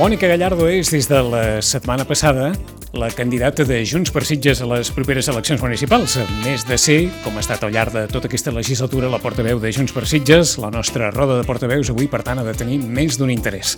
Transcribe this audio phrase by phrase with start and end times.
[0.00, 2.48] Mònica Gallardo és, des de la setmana passada,
[2.96, 6.16] la candidata de Junts per Sitges a les properes eleccions municipals.
[6.16, 9.60] A més de ser, com ha estat al llarg de tota aquesta legislatura, la portaveu
[9.60, 12.80] de Junts per Sitges, la nostra roda de portaveus avui, per tant, ha de tenir
[12.80, 13.76] més d'un interès.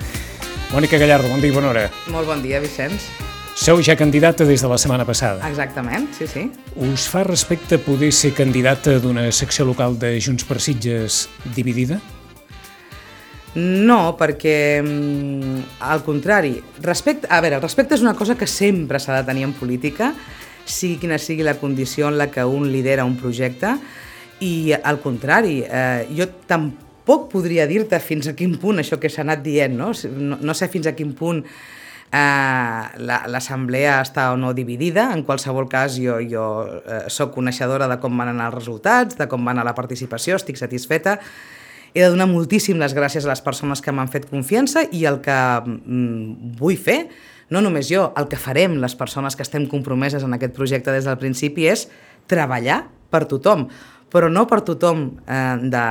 [0.71, 1.85] Mònica Gallardo, bon dia i bona hora.
[2.15, 3.10] Molt bon dia, Vicenç.
[3.59, 5.43] Sou ja candidata des de la setmana passada.
[5.51, 6.46] Exactament, sí, sí.
[6.79, 11.24] Us fa respecte poder ser candidata d'una secció local de Junts per Sitges
[11.59, 11.99] dividida?
[13.55, 18.99] No, perquè mm, al contrari, respecte, a veure, el respecte és una cosa que sempre
[18.99, 20.11] s'ha de tenir en política,
[20.65, 23.77] sigui quina sigui la condició en la que un lidera un projecte,
[24.43, 29.23] i al contrari, eh, jo tampoc podria dir-te fins a quin punt això que s'ha
[29.23, 29.93] anat dient, no?
[30.18, 30.41] no?
[30.43, 32.83] No sé fins a quin punt eh,
[33.30, 36.46] l'assemblea està o no dividida, en qualsevol cas jo, jo
[36.83, 40.43] eh, sóc coneixedora de com van anar els resultats, de com va anar la participació,
[40.43, 41.21] estic satisfeta,
[41.95, 45.20] he de donar moltíssim les gràcies a les persones que m'han fet confiança i el
[45.23, 47.04] que mm, vull fer,
[47.54, 51.06] no només jo, el que farem les persones que estem compromeses en aquest projecte des
[51.06, 51.87] del principi és
[52.26, 52.82] treballar
[53.15, 53.68] per tothom,
[54.10, 55.84] però no per tothom eh, de,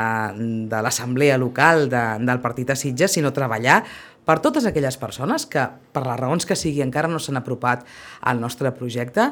[0.72, 3.82] de l'assemblea local de, del partit de Sitges, sinó treballar
[4.26, 7.84] per totes aquelles persones que, per les raons que sigui, encara no s'han apropat
[8.22, 9.30] al nostre projecte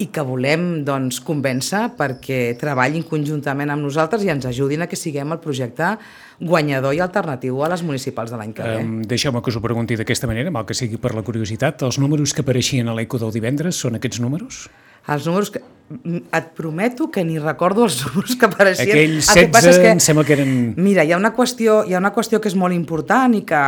[0.00, 4.96] i que volem doncs, convèncer perquè treballin conjuntament amb nosaltres i ens ajudin a que
[4.96, 5.92] siguem el projecte
[6.40, 8.78] guanyador i alternatiu a les municipals de l'any que ve.
[8.80, 11.84] Um, Deixeu-me que us ho pregunti d'aquesta manera, mal que sigui per la curiositat.
[11.84, 14.64] Els números que apareixien a l'eco del divendres són aquests números?
[15.08, 15.62] Els números que...
[15.90, 18.92] Et prometo que ni recordo els números que apareixien.
[18.94, 20.52] Aquells 16 que que, em sembla que eren...
[20.78, 23.64] Mira, hi ha, una qüestió, hi ha una qüestió que és molt important i que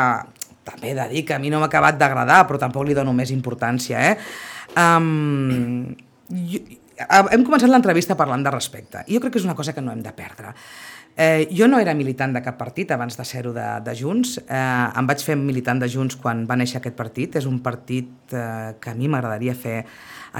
[0.64, 3.14] també he de dir que a mi no m'ha acabat d'agradar, però tampoc li dono
[3.16, 4.00] més importància.
[4.12, 4.14] Eh?
[4.78, 5.92] Um,
[6.30, 6.62] jo,
[7.08, 9.92] hem començat l'entrevista parlant de respecte i jo crec que és una cosa que no
[9.92, 10.52] hem de perdre.
[11.16, 14.38] Eh, jo no era militant de cap partit abans de ser-ho de, de Junts.
[14.46, 14.56] Eh,
[14.96, 17.36] em vaig fer militant de Junts quan va néixer aquest partit.
[17.36, 19.82] És un partit eh, que a mi m'agradaria fer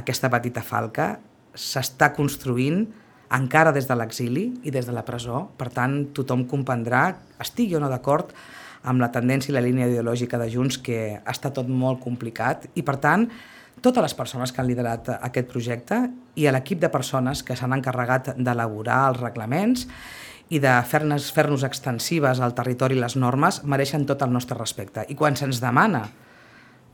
[0.01, 1.13] aquesta petita falca.
[1.53, 2.87] S'està construint
[3.33, 5.45] encara des de l'exili i des de la presó.
[5.61, 7.05] Per tant, tothom comprendrà,
[7.41, 8.33] estigui o no d'acord,
[8.83, 12.67] amb la tendència i la línia ideològica de Junts, que està tot molt complicat.
[12.75, 13.29] I, per tant,
[13.83, 16.03] totes les persones que han liderat aquest projecte
[16.39, 19.87] i a l'equip de persones que s'han encarregat d'elaborar els reglaments
[20.53, 25.07] i de fer-nos fer, extensives al territori les normes mereixen tot el nostre respecte.
[25.09, 26.05] I quan se'ns demana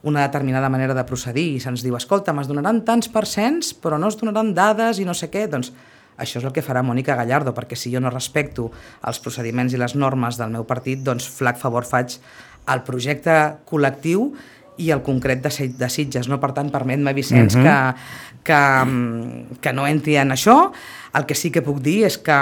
[0.03, 4.07] una determinada manera de procedir i se'ns diu, escolta, es donaran tants percents però no
[4.07, 5.73] es donaran dades i no sé què, doncs
[6.19, 8.69] això és el que farà Mònica Gallardo, perquè si jo no respecto
[9.07, 12.19] els procediments i les normes del meu partit, doncs flac favor faig
[12.69, 13.35] al projecte
[13.69, 14.29] col·lectiu
[14.79, 16.29] i el concret de, de Sitges.
[16.31, 16.39] No?
[16.39, 17.93] Per tant, permet-me, Vicenç, uh -huh.
[18.43, 20.71] que, que, que no entri en això.
[21.13, 22.39] El que sí que puc dir és que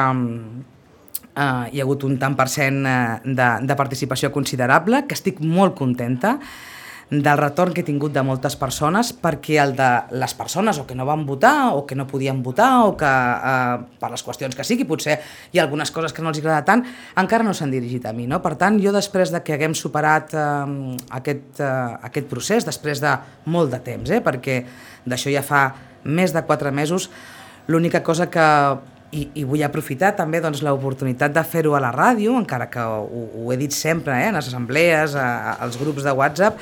[1.37, 5.39] uh, hi ha hagut un tant per cent eh, de, de participació considerable, que estic
[5.39, 6.39] molt contenta,
[7.09, 9.88] del retorn que he tingut de moltes persones perquè el de
[10.19, 13.78] les persones o que no van votar o que no podien votar o que eh,
[14.00, 15.16] per les qüestions que sigui, potser
[15.53, 16.84] hi ha algunes coses que no els agrada tant,
[17.16, 18.28] encara no s'han dirigit a mi.
[18.28, 18.41] No?
[18.44, 20.44] Per tant, jo després de que haguem superat eh,
[21.22, 21.72] aquest, eh,
[22.09, 23.16] aquest procés, després de
[23.47, 24.59] molt de temps, eh, perquè
[25.07, 25.63] d'això ja fa
[26.03, 27.07] més de quatre mesos,
[27.72, 28.47] l'única cosa que
[29.16, 33.23] i, i vull aprofitar també doncs, l'oportunitat de fer-ho a la ràdio, encara que ho,
[33.40, 36.59] ho he dit sempre eh, en les assemblees, a, a, als grups de WhatsApp,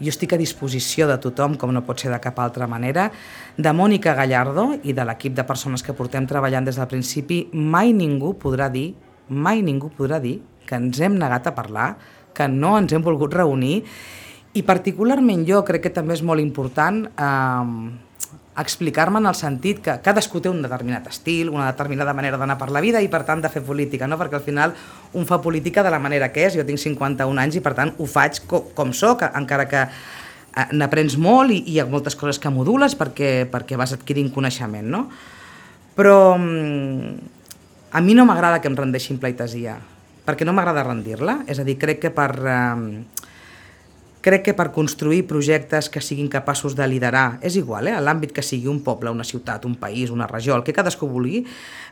[0.00, 3.10] jo estic a disposició de tothom, com no pot ser de cap altra manera,
[3.56, 7.92] de Mònica Gallardo i de l'equip de persones que portem treballant des del principi, mai
[7.92, 8.92] ningú podrà dir,
[9.28, 11.94] mai ningú podrà dir que ens hem negat a parlar,
[12.34, 13.82] que no ens hem volgut reunir.
[14.54, 18.03] I particularment jo crec que també és molt important eh,
[18.56, 22.70] explicar-me en el sentit que cadascú té un determinat estil, una determinada manera d'anar per
[22.70, 24.18] la vida i per tant de fer política, no?
[24.20, 24.74] perquè al final
[25.12, 27.94] un fa política de la manera que és, jo tinc 51 anys i per tant
[27.98, 32.14] ho faig com, com sóc, encara que eh, n'aprens molt i, i hi ha moltes
[32.18, 35.08] coses que modules perquè, perquè vas adquirint coneixement, no?
[35.98, 37.10] Però mm,
[37.90, 39.80] a mi no m'agrada que em rendeixin pleitesia,
[40.24, 42.30] perquè no m'agrada rendir-la, és a dir, crec que per...
[42.38, 43.22] Eh,
[44.24, 47.98] Crec que per construir projectes que siguin capaços de liderar, és igual, eh?
[48.00, 51.42] l'àmbit que sigui un poble, una ciutat, un país, una regió, el que cadascú vulgui,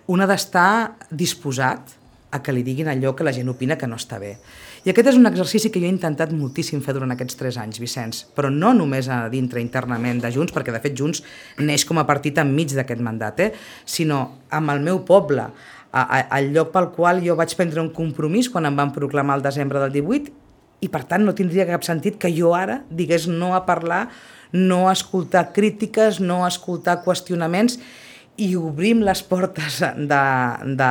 [0.09, 1.93] un ha d'estar disposat
[2.33, 4.39] a que li diguin allò que la gent opina que no està bé.
[4.81, 7.83] I aquest és un exercici que jo he intentat moltíssim fer durant aquests tres anys,
[7.85, 11.21] Vicenç, però no només a dintre internament de Junts, perquè de fet Junts
[11.61, 13.53] neix com a partit enmig d'aquest mandat, eh?
[13.85, 15.51] sinó amb el meu poble,
[15.93, 19.37] a, a, al lloc pel qual jo vaig prendre un compromís quan em van proclamar
[19.37, 20.41] el desembre del 18
[20.83, 24.09] i per tant no tindria cap sentit que jo ara digués no a parlar,
[24.53, 27.79] no a escoltar crítiques, no a escoltar qüestionaments
[28.41, 30.21] i obrim les portes de,
[30.81, 30.91] de,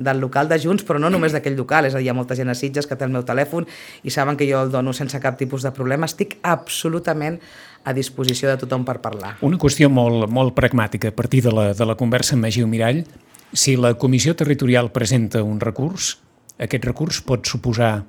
[0.00, 2.36] del local de Junts, però no només d'aquell local, és a dir, hi ha molta
[2.38, 3.68] gent a Sitges que té el meu telèfon
[4.08, 6.08] i saben que jo el dono sense cap tipus de problema.
[6.08, 7.36] Estic absolutament
[7.84, 9.36] a disposició de tothom per parlar.
[9.44, 13.04] Una qüestió molt, molt pragmàtica, a partir de la, de la conversa amb Magiu Mirall,
[13.52, 16.16] si la Comissió Territorial presenta un recurs,
[16.58, 18.00] aquest recurs pot suposar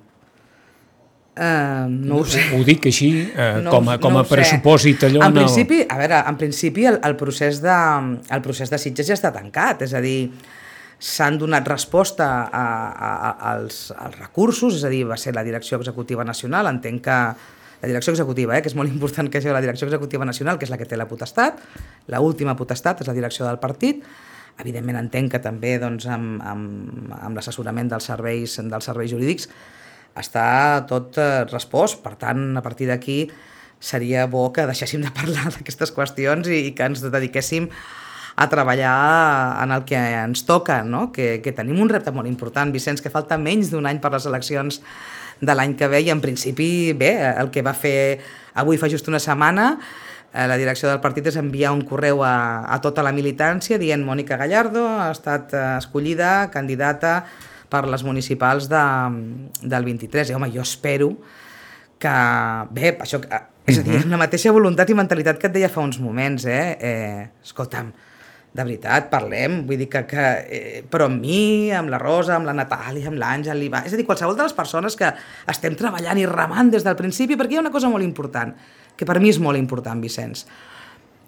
[1.39, 2.41] Uh, no ho sé.
[2.51, 5.21] Ho, dic així, uh, No com a, com no a pressupòsit allò...
[5.23, 7.75] En no- principi, a veure, en principi el, el, procés de,
[8.35, 10.17] el procés de Sitges ja està tancat, és a dir,
[10.99, 15.45] s'han donat resposta a, a, a, als, als recursos, és a dir, va ser la
[15.47, 17.21] Direcció Executiva Nacional, entenc que
[17.79, 20.67] la direcció executiva, eh, que és molt important que sigui la direcció executiva nacional, que
[20.67, 21.63] és la que té la potestat,
[22.11, 24.03] la última potestat és la direcció del partit,
[24.59, 29.47] evidentment entenc que també doncs, amb, amb, amb l'assessorament dels serveis, dels serveis jurídics
[30.17, 33.21] està tot eh, respost, per tant, a partir d'aquí
[33.79, 37.69] seria bo que deixéssim de parlar d'aquestes qüestions i, i que ens dediquéssim
[38.39, 41.09] a treballar en el que ens toca, no?
[41.11, 44.27] que, que tenim un repte molt important, Vicenç, que falta menys d'un any per les
[44.29, 44.79] eleccions
[45.41, 48.19] de l'any que ve i en principi, bé, el que va fer
[48.59, 49.73] avui fa just una setmana,
[50.31, 54.03] eh, la direcció del partit és enviar un correu a, a tota la militància dient
[54.07, 57.25] Mònica Gallardo ha estat eh, escollida candidata
[57.69, 58.83] per les municipals de,
[59.61, 60.31] del 23.
[60.31, 61.13] I home, jo espero
[61.99, 62.13] que,
[62.73, 65.69] bé, això, eh, és a dir, amb la mateixa voluntat i mentalitat que et deia
[65.71, 66.63] fa uns moments, eh?
[66.79, 67.91] eh escolta'm,
[68.49, 72.49] de veritat, parlem, vull dir que, que eh, però amb mi, amb la Rosa, amb
[72.49, 75.11] la Natàlia, amb l'Àngel, l'Ivan, és a dir, qualsevol de les persones que
[75.53, 78.55] estem treballant i remant des del principi, perquè hi ha una cosa molt important,
[78.97, 80.47] que per mi és molt important, Vicenç,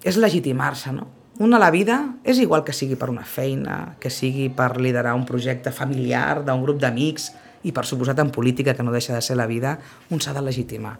[0.02, 1.06] és legitimar-se, no?
[1.42, 5.16] Un a la vida és igual que sigui per una feina, que sigui per liderar
[5.18, 7.32] un projecte familiar, d'un grup d'amics,
[7.66, 9.72] i per suposat en política, que no deixa de ser la vida,
[10.14, 10.92] un s'ha de legitimar.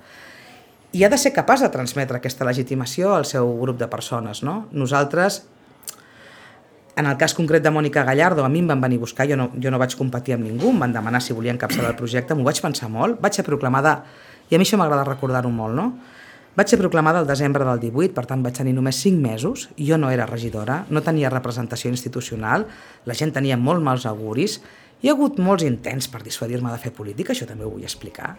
[0.99, 4.67] I ha de ser capaç de transmetre aquesta legitimació al seu grup de persones, no?
[4.73, 5.44] Nosaltres,
[6.99, 9.39] en el cas concret de Mònica Gallardo, a mi em van venir a buscar, jo
[9.39, 12.35] no, jo no vaig competir amb ningú, em van demanar si volia encapçalar el projecte,
[12.35, 14.00] m'ho vaig pensar molt, vaig ser proclamada,
[14.50, 15.93] i a mi això m'agrada recordar-ho molt, no?
[16.52, 19.96] Vaig ser proclamada el desembre del 18, per tant vaig tenir només 5 mesos, jo
[19.96, 22.66] no era regidora, no tenia representació institucional,
[23.08, 24.58] la gent tenia molt mals auguris,
[25.00, 28.34] hi ha hagut molts intents per dissuadir-me de fer política, això també ho vull explicar,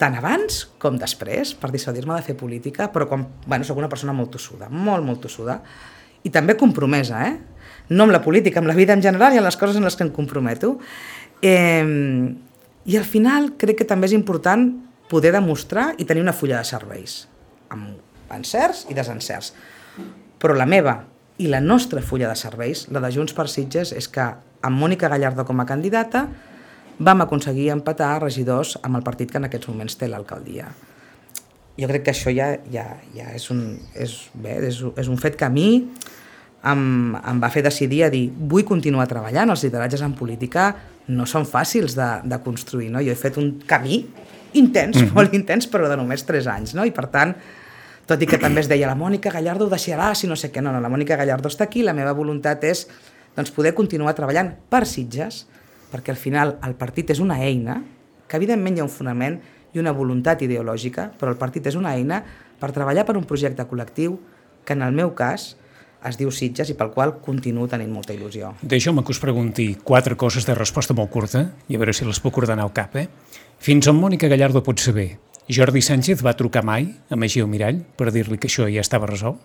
[0.00, 4.14] tant abans com després, per dissuadir-me de fer política, però quan, bueno, soc una persona
[4.16, 5.58] molt tossuda, molt, molt tossuda,
[6.24, 7.36] i també compromesa, eh?
[7.92, 9.98] No amb la política, amb la vida en general i amb les coses en les
[9.98, 10.78] que em comprometo.
[11.42, 11.84] Eh,
[12.86, 14.70] I al final crec que també és important
[15.10, 17.26] poder demostrar i tenir una fulla de serveis,
[17.72, 19.52] amb encerts i desencerts.
[20.42, 21.00] Però la meva
[21.42, 24.24] i la nostra fulla de serveis, la de Junts per Sitges, és que
[24.62, 26.26] amb Mònica Gallardo com a candidata
[27.02, 30.68] vam aconseguir empatar regidors amb el partit que en aquests moments té l'alcaldia.
[31.80, 32.84] Jo crec que això ja, ja,
[33.16, 33.62] ja és, un,
[33.96, 35.68] és, bé, és, és un fet que a mi
[36.68, 36.82] em,
[37.16, 40.68] em va fer decidir a dir vull continuar treballant, els lideratges en política
[41.08, 43.02] no són fàcils de, de construir, no?
[43.02, 44.04] jo he fet un camí
[44.52, 45.14] intens, mm -hmm.
[45.16, 46.84] molt intens, però de només 3 anys, no?
[46.84, 47.34] i per tant,
[48.06, 50.72] tot i que també es deia la Mònica Gallardo deixarà, si no sé què, no,
[50.74, 52.86] no, la Mònica Gallardo està aquí, la meva voluntat és
[53.36, 55.46] doncs, poder continuar treballant per Sitges,
[55.92, 57.80] perquè al final el partit és una eina,
[58.28, 59.38] que evidentment hi ha un fonament
[59.72, 62.22] i una voluntat ideològica, però el partit és una eina
[62.60, 64.18] per treballar per un projecte col·lectiu
[64.64, 65.52] que en el meu cas
[66.08, 68.52] es diu Sitges i pel qual continuo tenint molta il·lusió.
[68.62, 72.18] Deixeu-me que us pregunti quatre coses de resposta molt curta i a veure si les
[72.22, 73.06] puc ordenar al cap, eh?
[73.62, 75.12] Fins on Mònica Gallardo pot saber?
[75.50, 79.40] Jordi Sánchez va trucar mai a Magí Mirall per dir-li que això ja estava resolt?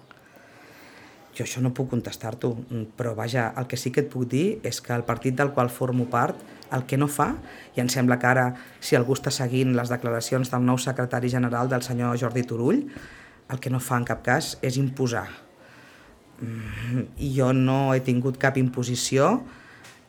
[1.33, 2.51] Jo això no puc contestar-t'ho,
[2.97, 5.69] però vaja, el que sí que et puc dir és que el partit del qual
[5.73, 6.37] formo part
[6.73, 7.31] el que no fa,
[7.75, 8.45] i em sembla que ara,
[8.79, 12.81] si algú està seguint les declaracions del nou secretari general del senyor Jordi Turull,
[13.49, 15.27] el que no fa en cap cas és imposar.
[16.41, 19.39] Mm, I jo no he tingut cap imposició,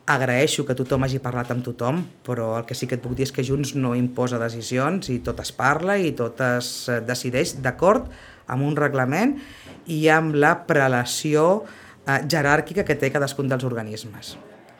[0.09, 3.27] agraeixo que tothom hagi parlat amb tothom, però el que sí que et puc dir
[3.27, 7.59] és que Junts no imposa decisions i tot es parla i tot es eh, decideix
[7.61, 8.09] d'acord
[8.49, 9.35] amb un reglament
[9.85, 11.45] i amb la prelació
[12.07, 14.33] eh, jeràrquica que té cadascun dels organismes.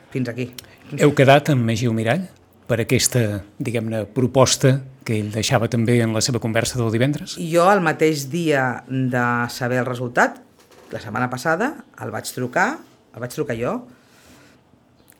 [0.10, 0.50] Fins aquí.
[0.98, 2.26] Heu quedat amb Magí Mirall
[2.70, 7.38] per aquesta, diguem-ne, proposta que ell deixava també en la seva conversa del divendres?
[7.38, 10.42] Jo el mateix dia de saber el resultat,
[10.90, 11.72] la setmana passada,
[12.02, 12.72] el vaig trucar,
[13.14, 13.78] el vaig trucar jo,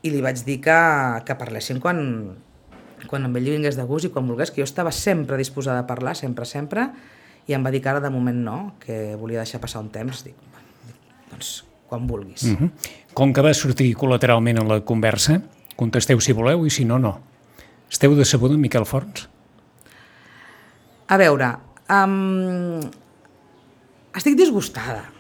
[0.04, 0.80] i li vaig dir que,
[1.28, 2.00] que parléssim quan,
[3.08, 5.88] quan amb ell vingués de gust i quan volgués, que jo estava sempre disposada a
[5.88, 6.88] parlar, sempre, sempre,
[7.48, 10.24] i em va dir que ara de moment no, que volia deixar passar un temps.
[10.24, 10.38] Dic,
[11.32, 12.44] doncs quan vulguis.
[12.44, 12.70] Mm -hmm.
[13.14, 15.42] Com que va sortir col·lateralment en la conversa,
[15.76, 17.20] contesteu si voleu i si no, no.
[17.90, 19.28] Esteu decebuda, Miquel Forns?
[21.08, 21.58] A veure,
[21.90, 22.80] um,
[24.14, 25.19] estic disgustada.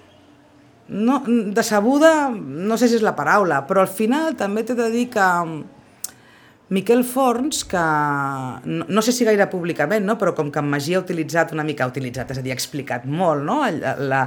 [0.90, 1.20] No,
[1.54, 5.28] decebuda, no sé si és la paraula, però al final també t'he de dir que
[6.70, 7.82] Miquel Forns, que
[8.66, 10.18] no, no sé si gaire públicament, no?
[10.22, 12.58] però com que en Magí ha utilitzat una mica, ha utilitzat, és a dir, ha
[12.58, 13.62] explicat molt, no?
[13.74, 14.20] La, la,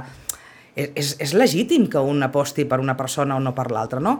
[0.75, 4.17] és, és legítim que un aposti per una persona o no per l'altra, no?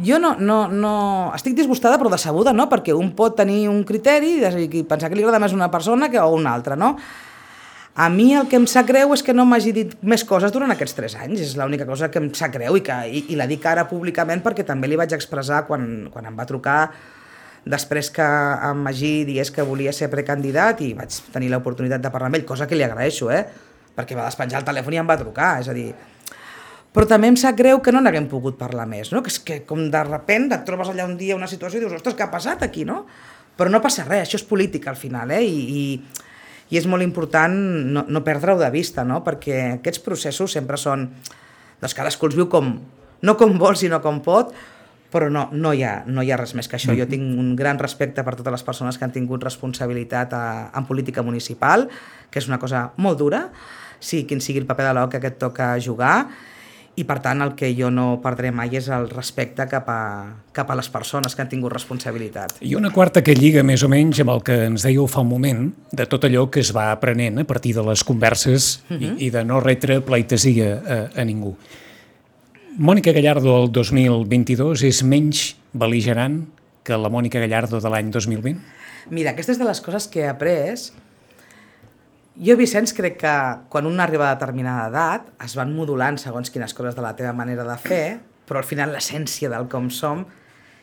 [0.00, 0.94] Jo no, no, no...
[1.36, 2.68] Estic disgustada però decebuda, no?
[2.72, 6.20] Perquè un pot tenir un criteri i pensar que li agrada més una persona que
[6.20, 6.94] o una altra, no?
[7.94, 10.70] A mi el que em sap greu és que no m'hagi dit més coses durant
[10.72, 13.44] aquests tres anys, és l'única cosa que em sap greu i, que, i, i la
[13.50, 16.78] dic ara públicament perquè també li vaig expressar quan, quan em va trucar
[17.68, 22.32] després que en Magí digués que volia ser precandidat i vaig tenir l'oportunitat de parlar
[22.32, 23.44] amb ell, cosa que li agraeixo, eh?
[23.92, 25.92] perquè va despenjar el telèfon i em va trucar, és a dir...
[26.92, 29.22] Però també em sap greu que no n'haguem pogut parlar més, no?
[29.24, 31.94] que és que com de repent et trobes allà un dia una situació i dius,
[31.96, 33.06] ostres, què ha passat aquí, no?
[33.56, 35.40] Però no passa res, això és política al final, eh?
[35.40, 36.31] I, i,
[36.72, 37.52] i és molt important
[37.92, 39.20] no, no perdre-ho de vista, no?
[39.24, 41.10] perquè aquests processos sempre són...
[41.82, 42.76] Doncs cadascú els viu com,
[43.26, 44.52] no com vol, sinó com pot,
[45.12, 46.94] però no, no, hi ha, no hi ha res més que això.
[46.96, 50.44] Jo tinc un gran respecte per totes les persones que han tingut responsabilitat a,
[50.78, 51.88] en política municipal,
[52.30, 53.42] que és una cosa molt dura,
[54.00, 56.16] sí, quin sigui el paper de l'OCA que et toca jugar,
[56.94, 60.00] i per tant el que jo no perdré mai és el respecte cap a,
[60.52, 62.58] cap a les persones que han tingut responsabilitat.
[62.60, 65.30] I una quarta que lliga més o menys amb el que ens dèieu fa un
[65.30, 69.00] moment, de tot allò que es va aprenent a partir de les converses uh -huh.
[69.00, 69.16] i, mhm.
[69.18, 71.56] i de no retre pleitesia a, a ningú.
[72.78, 76.46] Mònica Gallardo el 2022 és menys beligerant
[76.82, 78.60] que la Mònica Gallardo de l'any 2020?
[79.10, 80.92] Mira, aquesta és de les coses que he après
[82.36, 83.34] jo, Vicenç, crec que
[83.72, 87.34] quan un arriba a determinada edat es van modulant segons quines coses de la teva
[87.36, 88.06] manera de fer,
[88.48, 90.24] però al final l'essència del com som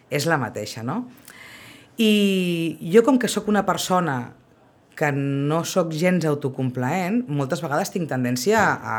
[0.09, 1.03] és la mateixa, no?
[1.99, 4.31] I jo, com que sóc una persona
[4.99, 8.97] que no sóc gens autocomplaent, moltes vegades tinc tendència a,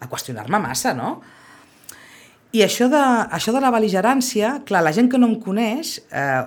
[0.00, 1.16] a qüestionar-me massa, no?
[2.52, 3.00] I això de,
[3.32, 6.42] això de la beligerància, clar, la gent que no em coneix, eh,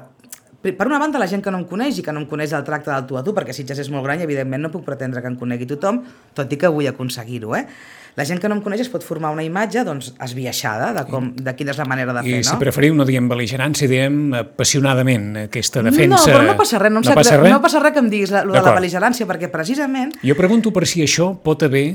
[0.73, 2.63] per una banda, la gent que no em coneix i que no em coneix el
[2.65, 5.21] tracte del tu a tu, perquè Sitges és molt gran i evidentment no puc pretendre
[5.21, 6.01] que em conegui tothom,
[6.33, 7.65] tot i que vull aconseguir-ho, eh?
[8.15, 11.33] La gent que no em coneix es pot formar una imatge doncs, esbiaixada de, com,
[11.35, 15.25] de quina és la manera de fer, I si preferiu no diem beligerància, diem apassionadament
[15.49, 16.21] aquesta defensa...
[16.21, 17.51] No, però no passa res, no, no, passa, res?
[17.51, 20.15] no passa res que em diguis la, de la beligerància, perquè precisament...
[20.23, 21.89] Jo pregunto per si això pot haver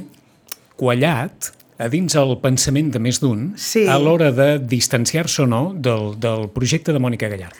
[0.80, 3.86] quallat a dins el pensament de més d'un sí.
[3.88, 7.56] a l'hora de distanciar-se o no del, del projecte de Mònica Gallard.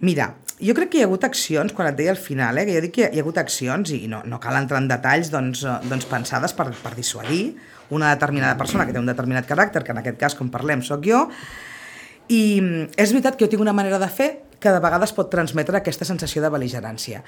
[0.00, 0.30] Mira,
[0.60, 2.80] jo crec que hi ha hagut accions, quan et deia al final, eh, que jo
[2.84, 5.76] dic que hi ha hagut accions, i no, no cal entrar en detalls, doncs, eh,
[5.88, 7.42] doncs pensades per, per dissuadir
[7.92, 11.04] una determinada persona que té un determinat caràcter, que en aquest cas, com parlem, sóc
[11.04, 11.26] jo,
[12.30, 14.30] i mm, és veritat que jo tinc una manera de fer
[14.60, 17.20] que de vegades pot transmetre aquesta sensació de beligerància.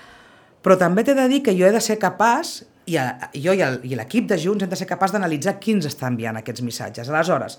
[0.63, 3.97] Però també t'he de dir que jo he de ser capaç, i, a, jo i
[3.99, 7.11] l'equip de Junts hem de ser capaç d'analitzar qui ens està enviant aquests missatges.
[7.11, 7.59] Aleshores,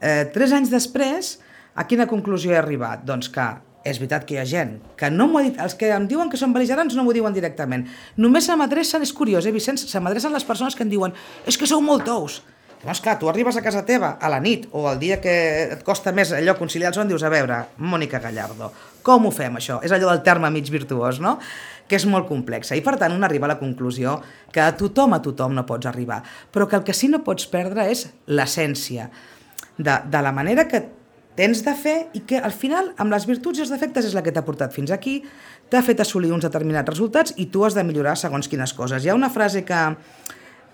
[0.00, 1.36] eh, tres anys després,
[1.72, 3.06] a quina conclusió he arribat?
[3.06, 3.46] Doncs que
[3.84, 6.30] és veritat que hi ha gent que no m'ho ha dit, els que em diuen
[6.30, 7.86] que són beligerants no m'ho diuen directament.
[8.16, 11.14] Només se m'adrecen, és curiós, eh, Vicenç, se m'adrecen les persones que em diuen
[11.46, 12.42] és que sou molt tous.
[12.82, 15.34] Llavors, clar, tu arribes a casa teva a la nit o el dia que
[15.76, 18.72] et costa més allò conciliar el son, dius, a veure, Mònica Gallardo,
[19.06, 19.78] com ho fem això?
[19.86, 21.38] És allò del terme mig virtuós, no?
[21.86, 24.16] que és molt complexa i per tant un arriba a la conclusió
[24.52, 27.44] que a tothom, a tothom no pots arribar, però que el que sí no pots
[27.52, 29.10] perdre és l'essència
[29.76, 30.80] de, de la manera que
[31.38, 34.22] tens de fer i que al final, amb les virtuts i els defectes, és la
[34.24, 35.22] que t'ha portat fins aquí,
[35.72, 39.04] t'ha fet assolir uns determinats resultats i tu has de millorar segons quines coses.
[39.04, 39.80] Hi ha una frase que,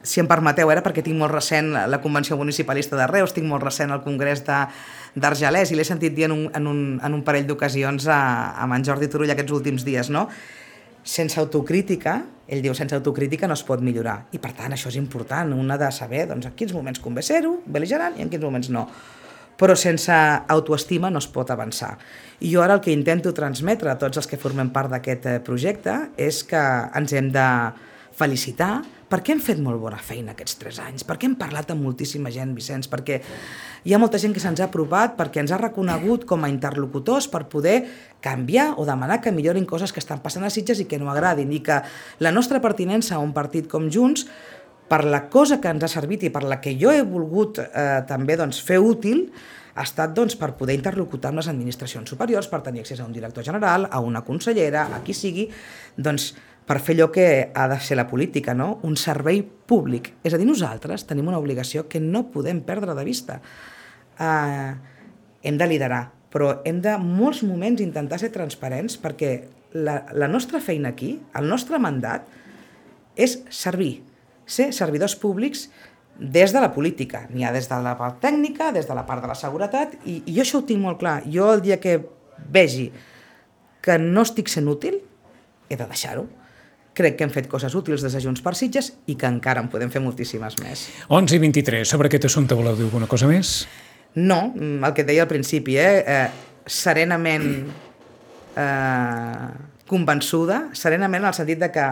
[0.02, 3.62] si em permeteu, era perquè tinc molt recent la Convenció Municipalista de Reus, tinc molt
[3.62, 7.46] recent el Congrés d'Argelès i l'he sentit dir en un, en un, en un parell
[7.46, 10.26] d'ocasions amb en Jordi Turull aquests últims dies, no?
[11.08, 12.18] Sense autocrítica,
[12.50, 14.26] ell diu, sense autocrítica no es pot millorar.
[14.34, 17.60] I per tant, això és important, una de saber doncs, en quins moments convé ser-ho,
[17.64, 18.88] beligerant, i en quins moments no
[19.58, 20.14] però sense
[20.48, 21.96] autoestima no es pot avançar.
[22.40, 25.40] I jo ara el que intento transmetre a tots els que formem part d'aquest eh,
[25.44, 26.62] projecte és que
[26.94, 27.48] ens hem de
[28.18, 32.30] felicitar perquè hem fet molt bona feina aquests tres anys, perquè hem parlat amb moltíssima
[32.32, 33.22] gent, Vicenç, perquè
[33.88, 37.28] hi ha molta gent que se'ns ha aprovat, perquè ens ha reconegut com a interlocutors
[37.32, 37.78] per poder
[38.20, 41.52] canviar o demanar que millorin coses que estan passant a Sitges i que no agradin,
[41.56, 41.80] i que
[42.20, 44.26] la nostra pertinença a un partit com Junts
[44.88, 48.02] per la cosa que ens ha servit i per la que jo he volgut eh,
[48.08, 49.26] també doncs, fer útil,
[49.78, 53.14] ha estat doncs, per poder interlocutar amb les administracions superiors, per tenir accés a un
[53.14, 55.46] director general, a una consellera, a qui sigui,
[55.96, 56.32] doncs,
[56.68, 58.74] per fer allò que ha de ser la política, no?
[58.84, 60.12] un servei públic.
[60.20, 63.38] És a dir, nosaltres tenim una obligació que no podem perdre de vista.
[64.20, 64.74] Uh,
[65.42, 69.32] hem de liderar, però hem de molts moments intentar ser transparents perquè
[69.78, 72.28] la, la nostra feina aquí, el nostre mandat,
[73.16, 74.02] és servir,
[74.48, 75.68] ser servidors públics
[76.18, 77.26] des de la política.
[77.30, 80.22] N'hi ha des de la part tècnica, des de la part de la seguretat, i,
[80.26, 81.20] i jo això ho tinc molt clar.
[81.30, 82.00] Jo el dia que
[82.50, 82.88] vegi
[83.84, 84.98] que no estic sent útil,
[85.68, 86.26] he de deixar-ho.
[86.98, 89.68] Crec que hem fet coses útils des de Junts per Sitges i que encara en
[89.70, 90.88] podem fer moltíssimes més.
[91.06, 91.86] 11 i 23.
[91.86, 93.68] Sobre aquest assumpte voleu dir alguna cosa més?
[94.18, 96.02] No, mm, el que et deia al principi, eh?
[96.02, 97.46] eh serenament
[98.60, 99.48] eh,
[99.88, 101.86] convençuda, serenament en el sentit de que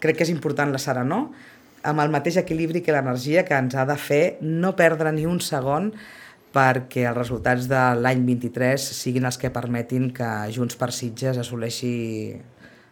[0.00, 1.30] crec que és important la serenor,
[1.82, 5.40] amb el mateix equilibri que l'energia que ens ha de fer no perdre ni un
[5.40, 5.92] segon
[6.54, 11.94] perquè els resultats de l'any 23 siguin els que permetin que Junts per Sitges assoleixi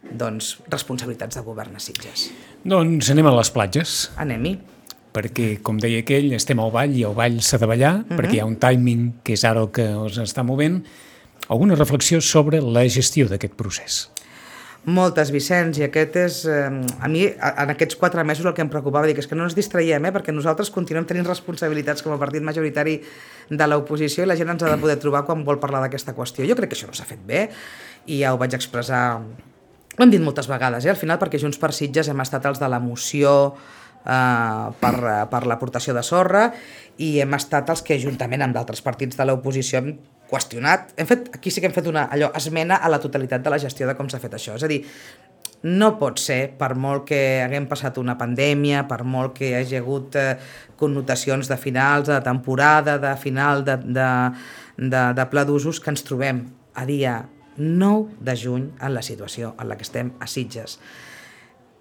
[0.02, 2.28] doncs, responsabilitats de govern a Sitges.
[2.64, 3.96] Doncs anem a les platges.
[4.20, 4.54] Anem-hi.
[5.18, 8.06] Perquè, com deia aquell, estem al ball i al ball s'ha de ballar, uh mhm.
[8.08, 8.18] -huh.
[8.18, 10.84] perquè hi ha un timing que és ara el que us està movent.
[11.48, 14.10] Alguna reflexió sobre la gestió d'aquest procés?
[14.88, 16.36] Moltes, Vicenç, i aquest és...
[16.48, 16.68] Eh,
[17.04, 19.56] a mi, en aquests quatre mesos, el que em preocupava, dic, és que no ens
[19.56, 22.94] distraiem, eh, perquè nosaltres continuem tenint responsabilitats com a partit majoritari
[23.50, 26.46] de l'oposició i la gent ens ha de poder trobar quan vol parlar d'aquesta qüestió.
[26.48, 27.48] Jo crec que això no s'ha fet bé
[28.06, 29.02] i ja ho vaig expressar...
[29.98, 32.62] Ho hem dit moltes vegades, eh, al final, perquè Junts per Sitges hem estat els
[32.62, 33.34] de la moció
[34.06, 34.94] eh, per,
[35.28, 36.46] per l'aportació de sorra
[36.96, 41.30] i hem estat els que, juntament amb d'altres partits de l'oposició, hem qüestionat, hem fet,
[41.34, 43.96] aquí sí que hem fet una allò, esmena a la totalitat de la gestió de
[43.96, 44.56] com s'ha fet això.
[44.58, 44.82] És a dir,
[45.62, 49.80] no pot ser, per molt que haguem passat una pandèmia, per molt que hi hagi
[49.80, 50.36] hagut eh,
[50.78, 54.08] connotacions de finals de temporada, de final de, de,
[54.78, 56.44] de, de pla d'usos, que ens trobem
[56.78, 57.18] a dia
[57.58, 60.78] 9 de juny en la situació en la que estem a Sitges.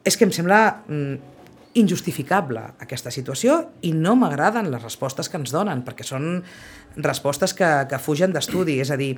[0.08, 1.36] És que em sembla mm,
[1.78, 6.42] injustificable aquesta situació i no m'agraden les respostes que ens donen, perquè són
[6.98, 8.80] respostes que, que fugen d'estudi.
[8.84, 9.14] És a dir,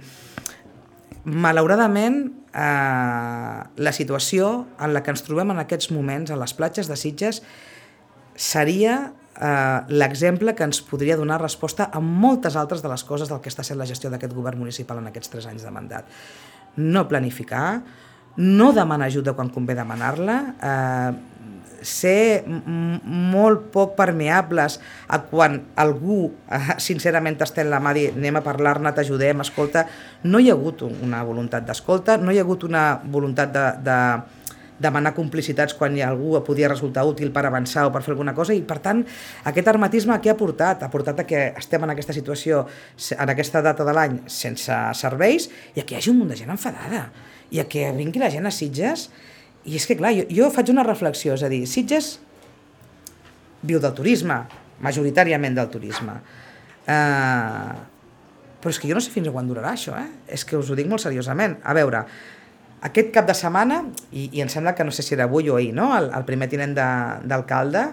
[1.24, 2.22] malauradament,
[2.54, 6.98] eh, la situació en la que ens trobem en aquests moments a les platges de
[7.00, 7.42] Sitges
[8.40, 13.42] seria eh, l'exemple que ens podria donar resposta a moltes altres de les coses del
[13.44, 16.08] que està sent la gestió d'aquest govern municipal en aquests tres anys de mandat.
[16.78, 17.82] No planificar,
[18.40, 21.40] no demanar ajuda quan convé demanar-la, eh,
[21.86, 28.46] ser molt poc permeables a quan algú eh, sincerament t'estén la mà i anem a
[28.46, 29.86] parlar-ne, t'ajudem, escolta,
[30.24, 34.00] no hi ha hagut una voluntat d'escolta, no hi ha hagut una voluntat de, de
[34.80, 38.34] demanar complicitats quan hi ha algú podia resultar útil per avançar o per fer alguna
[38.36, 39.04] cosa i per tant
[39.52, 40.84] aquest armatisme què ha portat?
[40.84, 42.64] Ha portat a que estem en aquesta situació
[43.18, 46.40] en aquesta data de l'any sense serveis i a que hi hagi un munt de
[46.40, 47.10] gent enfadada
[47.52, 49.10] i a que vingui la gent a Sitges
[49.66, 52.18] i és que, clar, jo, jo faig una reflexió, és a dir, Sitges
[53.68, 54.42] viu del turisme,
[54.84, 56.16] majoritàriament del turisme.
[56.90, 57.74] Uh,
[58.60, 60.08] però és que jo no sé fins a quan durarà això, eh?
[60.32, 61.58] És que us ho dic molt seriosament.
[61.64, 62.04] A veure,
[62.88, 65.58] aquest cap de setmana, i, i em sembla que no sé si era avui o
[65.60, 65.92] ahir, no?
[65.98, 67.86] el, el primer tinent d'alcalde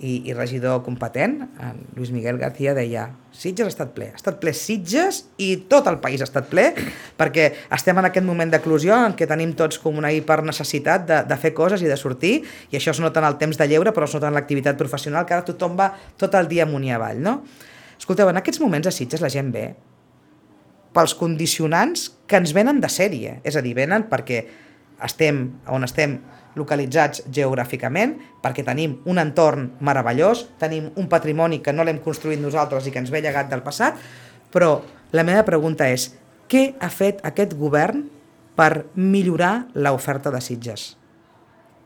[0.00, 4.38] i, i regidor competent, en Lluís Miguel García, deia Sitges ha estat ple, ha estat
[4.42, 6.68] ple Sitges i tot el país ha estat ple
[7.18, 11.38] perquè estem en aquest moment d'eclusió en què tenim tots com una hipernecessitat de, de
[11.38, 12.34] fer coses i de sortir
[12.70, 15.26] i això es nota en el temps de lleure però es nota en l'activitat professional
[15.26, 17.40] que ara tothom va tot el dia amunt i avall, no?
[17.98, 19.68] Escolteu, en aquests moments a Sitges la gent ve
[20.94, 24.42] pels condicionants que ens venen de sèrie, és a dir, venen perquè
[25.04, 26.18] estem on estem
[26.58, 32.86] localitzats geogràficament, perquè tenim un entorn meravellós, tenim un patrimoni que no l'hem construït nosaltres
[32.86, 33.96] i que ens ve llegat del passat,
[34.52, 34.78] però
[35.14, 36.10] la meva pregunta és
[36.48, 38.06] què ha fet aquest govern
[38.58, 40.94] per millorar l'oferta de Sitges?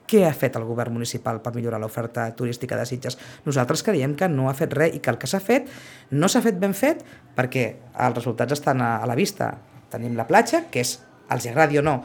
[0.07, 3.19] Què ha fet el govern municipal per millorar l'oferta turística de Sitges?
[3.47, 5.71] Nosaltres creiem que no ha fet res i que el que s'ha fet
[6.11, 7.05] no s'ha fet ben fet
[7.37, 9.55] perquè els resultats estan a, la vista.
[9.93, 10.99] Tenim la platja, que és,
[11.33, 11.97] els agradi o no,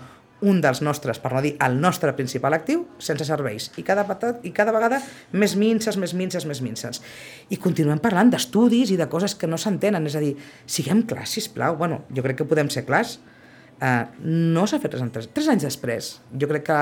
[0.46, 3.72] un dels nostres, per no dir el nostre principal actiu, sense serveis.
[3.82, 4.06] I cada,
[4.46, 5.00] i cada vegada
[5.34, 7.02] més minces, més minces, més minces.
[7.50, 10.06] I continuem parlant d'estudis i de coses que no s'entenen.
[10.06, 10.36] És a dir,
[10.70, 11.80] siguem clars, sisplau.
[11.80, 13.18] Bueno, jo crec que podem ser clars.
[13.78, 16.14] Uh, no s'ha fet res en tres, tres anys després.
[16.38, 16.80] Jo crec que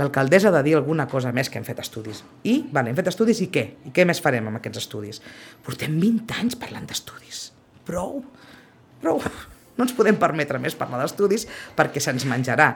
[0.00, 2.24] l'alcaldessa ha de dir alguna cosa més que hem fet estudis.
[2.48, 3.66] I, vale, hem fet estudis i què?
[3.88, 5.20] I què més farem amb aquests estudis?
[5.66, 7.50] Portem 20 anys parlant d'estudis.
[7.84, 8.22] Prou,
[9.04, 9.24] prou.
[9.76, 12.74] No ens podem permetre més parlar d'estudis perquè se'ns menjarà.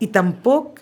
[0.00, 0.80] I tampoc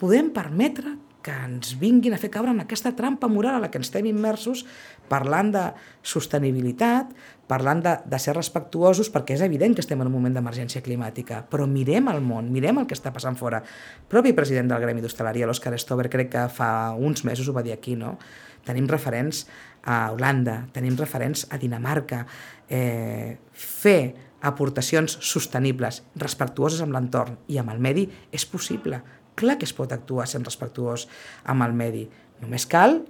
[0.00, 3.80] podem permetre que ens vinguin a fer caure en aquesta trampa moral a la que
[3.80, 4.66] ens estem immersos
[5.08, 5.62] parlant de
[6.04, 7.14] sostenibilitat,
[7.48, 11.40] parlant de, de ser respectuosos, perquè és evident que estem en un moment d'emergència climàtica,
[11.48, 13.62] però mirem el món, mirem el que està passant fora.
[13.64, 17.64] El propi president del Gremi d'Hostaleria, l'Òscar Stover, crec que fa uns mesos ho va
[17.64, 18.18] dir aquí, no?
[18.64, 19.46] Tenim referents
[19.84, 22.24] a Holanda, tenim referents a Dinamarca.
[22.68, 29.00] Eh, fer aportacions sostenibles, respectuoses amb l'entorn i amb el medi és possible
[29.34, 31.08] clar que es pot actuar sent respectuós
[31.50, 32.04] amb el medi.
[32.42, 33.00] Només cal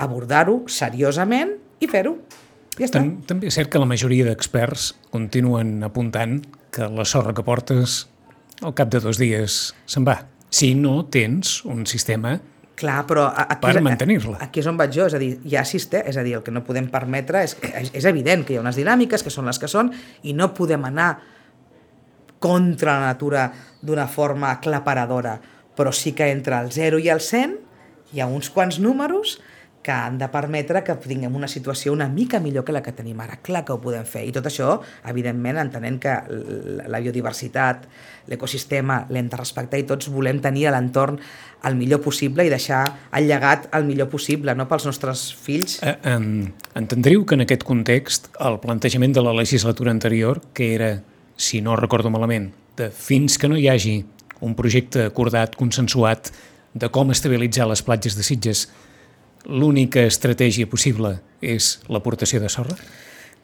[0.00, 2.16] abordar-ho seriosament i fer-ho.
[2.78, 3.00] Ja està.
[3.00, 6.40] Tam també és cert que la majoria d'experts continuen apuntant
[6.74, 8.04] que la sorra que portes
[8.62, 10.22] al cap de dos dies se'n va.
[10.54, 12.38] Si no tens un sistema
[12.74, 14.40] Clar, però aquí, per mantenir-la.
[14.42, 16.50] Aquí és on vaig jo, és a dir, ha sistema, és a dir, el que
[16.50, 19.60] no podem permetre és, és, és evident que hi ha unes dinàmiques que són les
[19.62, 19.92] que són
[20.26, 21.12] i no podem anar
[22.42, 23.46] contra la natura
[23.80, 25.38] d'una forma aclaparadora
[25.76, 27.56] però sí que entre el 0 i el 100
[28.14, 29.38] hi ha uns quants números
[29.84, 33.18] que han de permetre que tinguem una situació una mica millor que la que tenim
[33.20, 33.36] ara.
[33.44, 34.22] Clar que ho podem fer.
[34.24, 34.78] I tot això,
[35.10, 36.14] evidentment, entenent que
[36.88, 37.84] la biodiversitat,
[38.32, 41.20] l'ecosistema, l'hem de respectar i tots volem tenir l'entorn
[41.68, 42.80] el millor possible i deixar
[43.12, 45.76] el llegat el millor possible no pels nostres fills.
[45.84, 45.92] Eh,
[46.80, 50.90] entendriu que en aquest context el plantejament de la legislatura anterior, que era,
[51.36, 53.98] si no recordo malament, de fins que no hi hagi
[54.40, 56.32] un projecte acordat, consensuat,
[56.74, 58.66] de com estabilitzar les platges de Sitges,
[59.46, 62.76] l'única estratègia possible és l'aportació de sorra?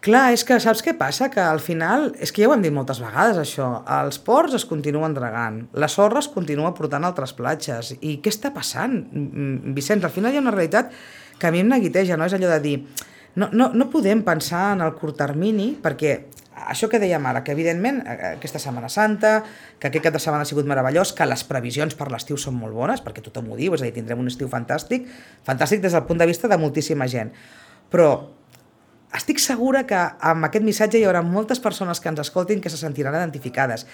[0.00, 1.28] Clar, és que saps què passa?
[1.28, 3.66] Que al final, és que ja ho hem dit moltes vegades això,
[3.98, 8.32] els ports es continuen dregant, la sorra es continua portant a altres platges, i què
[8.32, 8.96] està passant?
[9.76, 10.94] Vicenç, al final hi ha una realitat
[11.36, 12.24] que a mi em neguiteja, no?
[12.24, 12.78] És allò de dir,
[13.36, 16.16] no, no, no podem pensar en el curt termini, perquè
[16.68, 19.40] això que dèiem ara, que evidentment eh, aquesta Setmana Santa,
[19.78, 22.76] que aquest cap de setmana ha sigut meravellós, que les previsions per l'estiu són molt
[22.76, 25.08] bones, perquè tothom ho diu, és a dir, tindrem un estiu fantàstic,
[25.46, 27.32] fantàstic des del punt de vista de moltíssima gent.
[27.90, 28.10] Però
[29.16, 32.78] estic segura que amb aquest missatge hi haurà moltes persones que ens escoltin que se
[32.78, 33.86] sentiran identificades.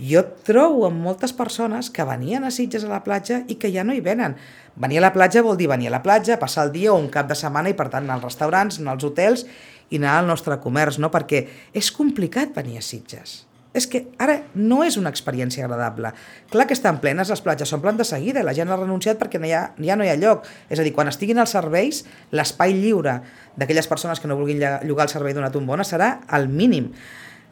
[0.00, 3.84] Jo trobo amb moltes persones que venien a Sitges a la platja i que ja
[3.84, 4.36] no hi venen.
[4.80, 7.10] Venir a la platja vol dir venir a la platja, passar el dia o un
[7.12, 9.44] cap de setmana i per tant anar als restaurants, anar als hotels
[9.90, 11.10] i anar al nostre comerç, no?
[11.12, 11.44] perquè
[11.76, 13.44] és complicat venir a Sitges.
[13.70, 16.10] És que ara no és una experiència agradable.
[16.50, 19.46] Clar que estan plenes, les platges s'omplen de seguida, la gent ha renunciat perquè no
[19.46, 20.48] hi ha, ja no hi ha lloc.
[20.66, 22.02] És a dir, quan estiguin els serveis,
[22.34, 23.20] l'espai lliure
[23.54, 26.90] d'aquelles persones que no vulguin llogar el servei d'una tombona serà el mínim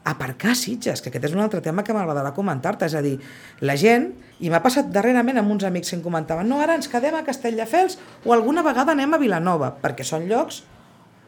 [0.08, 3.18] aparcar Sitges, que aquest és un altre tema que m'agradarà comentar-te, és a dir,
[3.60, 4.08] la gent,
[4.40, 7.24] i m'ha passat darrerament amb uns amics que em comentaven, no, ara ens quedem a
[7.26, 10.62] Castelldefels o alguna vegada anem a Vilanova, perquè són llocs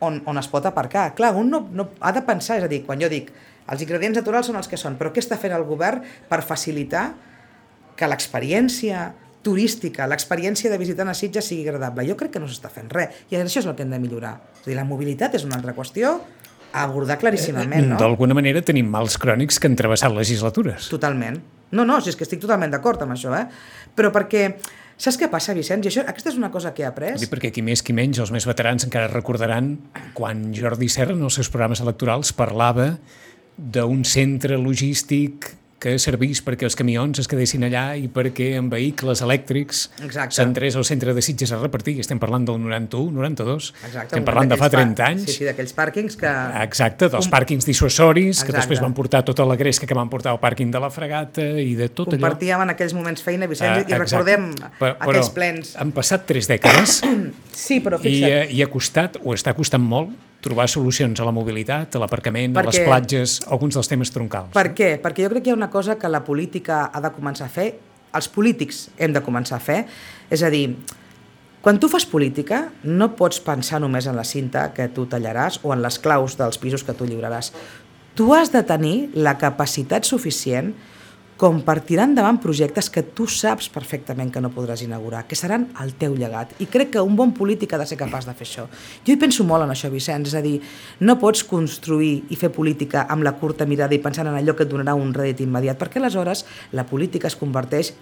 [0.00, 1.10] on, on es pot aparcar.
[1.16, 3.30] Clar, un no, no ha de pensar, és a dir, quan jo dic
[3.70, 7.10] els ingredients naturals són els que són, però què està fent el govern per facilitar
[7.96, 9.10] que l'experiència
[9.44, 12.04] turística, l'experiència de visitar a Sitges sigui agradable?
[12.08, 14.34] Jo crec que no s'està fent res, i això és el que hem de millorar.
[14.58, 16.18] És a dir, la mobilitat és una altra qüestió
[16.72, 17.98] a abordar claríssimament, no?
[17.98, 20.90] D'alguna manera tenim mals crònics que han travessat legislatures.
[20.90, 21.40] Totalment.
[21.70, 23.46] No, no, si és que estic totalment d'acord amb això, eh?
[23.94, 24.44] Però perquè
[25.00, 25.86] Saps què passa, Vicenç?
[25.86, 27.14] I això, aquesta és una cosa que he après.
[27.32, 29.72] Perquè qui més qui menys, els més veterans encara recordaran
[30.16, 32.90] quan Jordi Serra en els seus programes electorals parlava
[33.56, 35.48] d'un centre logístic
[35.80, 39.86] que servís perquè els camions es quedessin allà i perquè en vehicles elèctrics
[40.28, 41.96] s'entrés al centre de Sitges a repartir.
[42.02, 43.70] Estem parlant del 91, 92.
[43.88, 45.24] Exacte, Estem parlant de fa 30 anys.
[45.26, 46.34] Sí, sí, d'aquells pàrquings que...
[46.62, 47.32] Exacte, dels Un...
[47.32, 50.84] pàrquings dissuasoris, que després van portar tota la gresca que van portar al pàrquing de
[50.84, 52.20] la fregata i de tot allò.
[52.20, 55.74] Compartíem en aquells moments feina, Vicenç, ah, i recordem però, aquells plens.
[55.80, 57.00] han passat tres dècades
[57.66, 58.28] sí, però fixa't.
[58.28, 62.00] i, eh, i ha costat, o està costant molt, trobar solucions a la mobilitat, a
[62.03, 64.55] l'aparcament, a les platges, alguns dels temes troncals.
[64.57, 64.94] Per què?
[65.03, 67.53] Perquè jo crec que hi ha una cosa que la política ha de començar a
[67.53, 67.68] fer,
[68.16, 69.85] els polítics hem de començar a fer,
[70.33, 70.64] és a dir,
[71.61, 75.74] quan tu fas política no pots pensar només en la cinta que tu tallaràs o
[75.74, 77.53] en les claus dels pisos que tu lliuraràs.
[78.16, 80.72] Tu has de tenir la capacitat suficient
[81.40, 85.70] com per tirar endavant projectes que tu saps perfectament que no podràs inaugurar, que seran
[85.81, 86.53] el teu llegat.
[86.61, 88.66] I crec que un bon polític ha de ser capaç de fer això.
[89.07, 90.59] Jo hi penso molt en això, Vicenç, és a dir,
[91.00, 94.66] no pots construir i fer política amb la curta mirada i pensant en allò que
[94.68, 96.44] et donarà un rèdit immediat, perquè aleshores
[96.76, 97.94] la política es converteix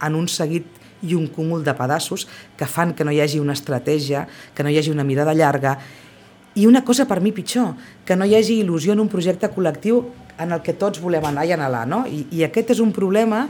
[0.00, 3.58] en un seguit i un cúmul de pedaços que fan que no hi hagi una
[3.60, 4.24] estratègia,
[4.56, 5.76] que no hi hagi una mirada llarga
[6.56, 7.76] i una cosa per mi pitjor,
[8.08, 10.00] que no hi hagi il·lusió en un projecte col·lectiu
[10.40, 12.04] en el que tots volem anar i anhelar, no?
[12.08, 13.44] I, i aquest és un problema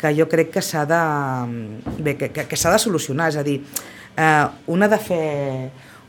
[0.00, 1.02] que jo crec que s'ha de,
[1.98, 3.58] bé, que, que, que s'ha de solucionar, és a dir,
[4.16, 5.26] eh, un ha de fer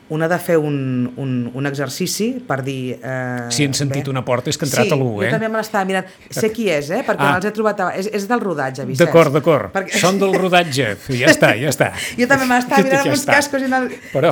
[0.09, 0.75] un ha de fer un,
[1.19, 2.97] un, un exercici per dir...
[3.03, 4.11] Eh, si han sentit bé.
[4.13, 5.27] una porta és que ha entrat sí, a l'1, eh?
[5.27, 6.07] jo també me l'estava mirant.
[6.31, 7.01] Sé qui és, eh?
[7.07, 7.33] Perquè Ah.
[7.41, 7.81] els he trobat...
[7.83, 7.89] A...
[7.99, 9.01] És, és del rodatge, Vicenç.
[9.03, 9.71] D'acord, d'acord.
[9.75, 9.99] Perquè...
[9.99, 10.93] Són del rodatge.
[11.17, 11.89] Ja està, ja està.
[12.19, 13.35] Jo també me l'estava mirant amb uns està.
[13.39, 13.89] cascos i anant...
[14.13, 14.31] Però,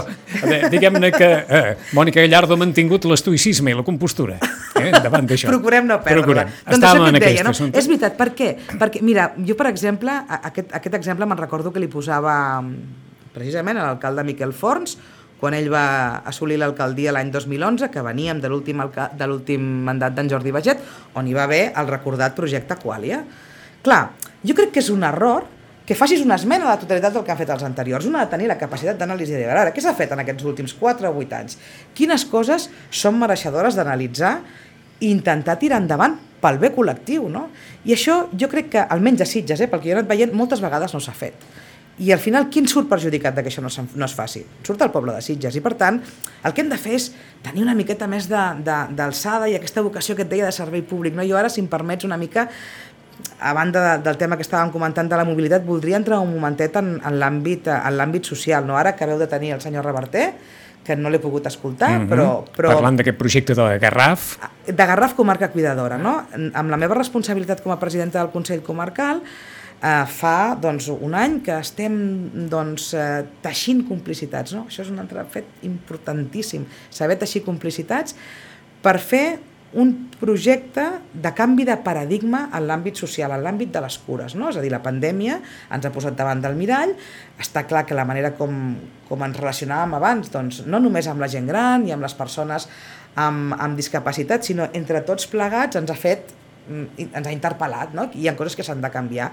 [0.71, 1.63] diguem-ne que eh,
[1.97, 5.49] Mònica Gallardo ha mantingut l'estoïcisme i la compostura eh, davant d'això.
[5.51, 6.23] Procurem no perdre-la.
[6.23, 6.53] Procurem.
[6.69, 7.51] Doncs Estàvem en deia, no?
[7.55, 7.79] assumpte.
[7.83, 8.53] És veritat, per què?
[8.79, 13.03] Perquè, mira, jo, per exemple, aquest, aquest exemple me'n recordo que li posava mm,
[13.35, 14.95] precisament a l'alcalde Miquel Forns,
[15.45, 20.79] quan ell va assolir l'alcaldia l'any 2011, que veníem de l'últim mandat d'en Jordi Baget,
[21.13, 23.19] on hi va haver el recordat projecte Qualia.
[23.85, 23.99] Clar,
[24.41, 25.45] jo crec que és un error
[25.85, 28.07] que facis una esmena a la totalitat del que han fet els anteriors.
[28.09, 30.73] Un ha de tenir la capacitat d'anàlisi de ara, què s'ha fet en aquests últims
[30.79, 31.59] 4 o 8 anys?
[31.93, 34.39] Quines coses són mereixedores d'analitzar
[34.97, 37.51] i intentar tirar endavant pel bé col·lectiu, no?
[37.85, 40.33] I això jo crec que, almenys a Sitges, eh, pel que jo he anat veient,
[40.33, 41.45] moltes vegades no s'ha fet.
[41.97, 44.41] I al final, quin surt perjudicat de que això no, no es faci?
[44.67, 45.55] Surt el poble de Sitges.
[45.55, 46.01] I per tant,
[46.43, 47.05] el que hem de fer és
[47.41, 50.81] tenir una miqueta més de- de- d'alçada i aquesta vocació que et deia de servei
[50.81, 51.13] públic.
[51.15, 51.23] No?
[51.23, 52.49] Jo ara, si em permets una mica,
[53.39, 56.75] a banda de, del tema que estàvem comentant de la mobilitat, voldria entrar un momentet
[56.75, 58.65] en, en l'àmbit social.
[58.67, 58.75] No?
[58.75, 60.33] Ara acabeu de tenir el senyor Reverter,
[60.85, 62.09] que no l'he pogut escoltar, Mhm.
[62.11, 64.35] però, però Parlant d'aquest projecte de Garraf,
[64.67, 65.97] de Garraf Comarca Cuidadora.
[65.97, 66.27] No?
[66.53, 69.23] Amb la meva responsabilitat com a presidenta del Consell Comarcal,
[69.81, 71.97] eh, fa doncs, un any que estem
[72.51, 74.55] doncs, eh, teixint complicitats.
[74.55, 74.65] No?
[74.69, 78.15] Això és un altre fet importantíssim, saber teixir complicitats
[78.85, 79.27] per fer
[79.75, 79.89] un
[80.21, 84.35] projecte de canvi de paradigma en l'àmbit social, en l'àmbit de les cures.
[84.39, 84.47] No?
[84.49, 85.41] És a dir, la pandèmia
[85.75, 86.93] ens ha posat davant del mirall,
[87.41, 88.77] està clar que la manera com,
[89.09, 92.69] com ens relacionàvem abans, doncs, no només amb la gent gran i amb les persones
[93.19, 96.31] amb, amb discapacitat, sinó entre tots plegats ens ha fet,
[96.67, 98.09] ens ha interpel·lat, no?
[98.13, 99.31] hi ha coses que s'han de canviar.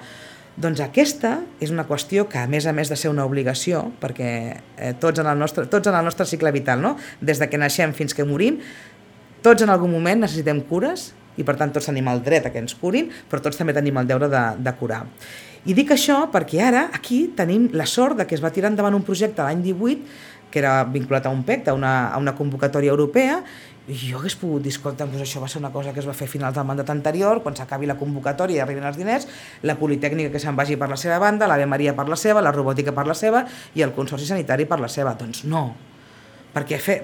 [0.53, 4.31] Doncs aquesta és una qüestió que, a més a més de ser una obligació, perquè
[4.77, 6.97] eh, tots, en el nostre, tots en el nostre cicle vital, no?
[7.21, 8.59] des de que naixem fins que morim,
[9.43, 12.61] tots en algun moment necessitem cures i per tant tots tenim el dret a que
[12.61, 15.07] ens curin, però tots també tenim el deure de, de curar.
[15.65, 18.99] I dic això perquè ara aquí tenim la sort de que es va tirar endavant
[18.99, 22.93] un projecte l'any 18 que era vinculat a un PEC, a una, a una convocatòria
[22.93, 23.39] europea,
[23.91, 26.15] i jo hagués pogut dir, escolta, doncs això va ser una cosa que es va
[26.15, 29.27] fer a finals del mandat anterior, quan s'acabi la convocatòria i arriben els diners,
[29.67, 32.55] la Politècnica que se'n vagi per la seva banda, l'Ave Maria per la seva, la
[32.55, 33.43] robòtica per la seva
[33.75, 35.17] i el Consorci Sanitari per la seva.
[35.19, 35.65] Doncs no,
[36.55, 36.99] perquè fe,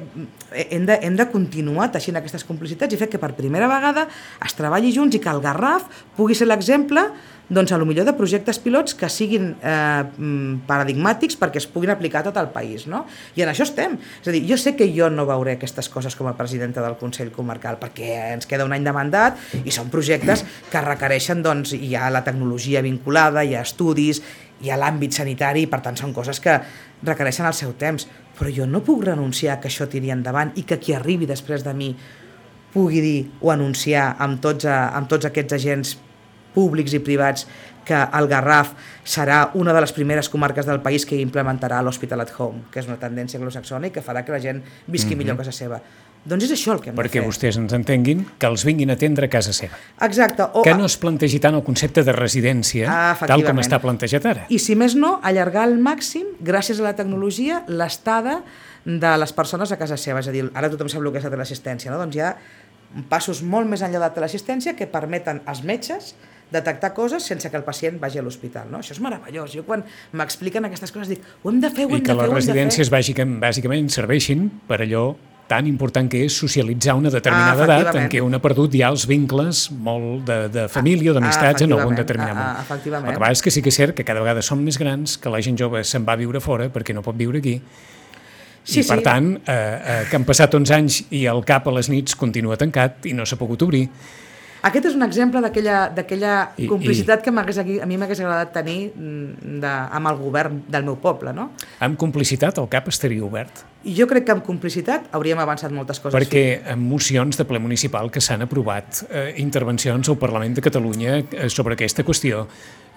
[0.68, 4.06] hem, de, hem de continuar teixint aquestes complicitats i fer que per primera vegada
[4.44, 7.08] es treballi junts i que el Garraf pugui ser l'exemple
[7.48, 11.92] doncs, a lo millor de projectes pilots que siguin eh, mm, paradigmàtics perquè es puguin
[11.94, 12.86] aplicar a tot el país.
[12.90, 13.04] No?
[13.36, 13.96] I en això estem.
[14.20, 16.98] És a dir, jo sé que jo no veuré aquestes coses com a presidenta del
[17.00, 21.72] Consell Comarcal perquè ens queda un any de mandat i són projectes que requereixen, doncs,
[21.72, 24.20] hi ha la tecnologia vinculada, hi ha estudis,
[24.60, 26.58] hi ha l'àmbit sanitari, per tant són coses que
[27.06, 28.08] requereixen el seu temps.
[28.38, 31.74] Però jo no puc renunciar que això tiri endavant i que qui arribi després de
[31.74, 31.94] mi
[32.74, 35.96] pugui dir o anunciar amb tots, a, amb tots aquests agents
[36.58, 37.46] públics i privats
[37.88, 38.74] que el Garraf
[39.08, 42.90] serà una de les primeres comarques del país que implementarà l'Hospital at Home, que és
[42.90, 45.18] una tendència anglosaxona i que farà que la gent visqui mm -hmm.
[45.24, 45.80] millor a casa seva.
[46.28, 47.28] Doncs és això el que hem perquè de fer.
[47.28, 49.78] vostès ens entenguin, que els vinguin a atendre a casa seva.
[50.02, 50.42] Exacte.
[50.52, 54.26] O, Que no es plantegi tant el concepte de residència, Ah, tal com està plantejat
[54.26, 54.46] ara.
[54.48, 58.42] I si més no, allargar al màxim, gràcies a la tecnologia, l'estada
[58.84, 60.20] de les persones a casa seva.
[60.20, 61.98] És a dir, ara tothom sap el que és la teleassistència, no?
[61.98, 62.36] Doncs hi ha
[63.08, 66.14] passos molt més enllà de la teleassistència que permeten als metges
[66.50, 68.70] detectar coses sense que el pacient vagi a l'hospital.
[68.70, 68.78] No?
[68.82, 69.52] Això és meravellós.
[69.52, 72.14] Jo quan m'expliquen aquestes coses dic, ho hem de fer, ho I hem que de
[72.14, 72.36] fer, les hem de fer.
[72.42, 75.10] residències bàsicament, bàsicament serveixin per allò
[75.48, 78.90] tan important que és socialitzar una determinada Ah, edat en què un ha perdut ja
[78.92, 82.66] els vincles molt de, de família o d'amistats ah, en algun determinat Ah, ah, moment.
[82.66, 83.08] efectivament.
[83.08, 85.16] El que passa és que sí que és cert que cada vegada som més grans,
[85.16, 87.60] que la gent jove se'n va a viure fora perquè no pot viure aquí,
[88.68, 89.04] Sí, i per sí.
[89.04, 92.58] tant, eh, eh, que han passat 11 anys i el CAP a les nits continua
[92.60, 93.86] tancat i no s'ha pogut obrir.
[94.62, 98.52] Aquest és un exemple d'aquella d'aquella I- complicitat que m'hagués aquí- a mi m'hagués agradat
[98.52, 101.32] tenir mm, de, amb el govern del meu poble.
[101.32, 101.50] No?
[101.80, 103.62] Amb complicitat el CAP estaria obert.
[103.84, 106.16] I jo crec que amb complicitat hauríem avançat moltes coses.
[106.18, 111.18] Perquè en mocions de ple municipal que s'han aprovat eh, intervencions al Parlament de Catalunya
[111.30, 112.48] eh, sobre aquesta qüestió,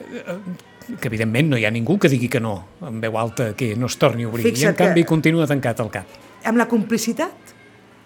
[0.02, 3.76] eh, que evidentment no hi ha ningú que digui que no, en veu alta, que
[3.76, 4.46] no es torni a obrir.
[4.46, 6.08] I en Fixa't que- canvi continua tancat el CAP.
[6.44, 7.32] amb la complicitat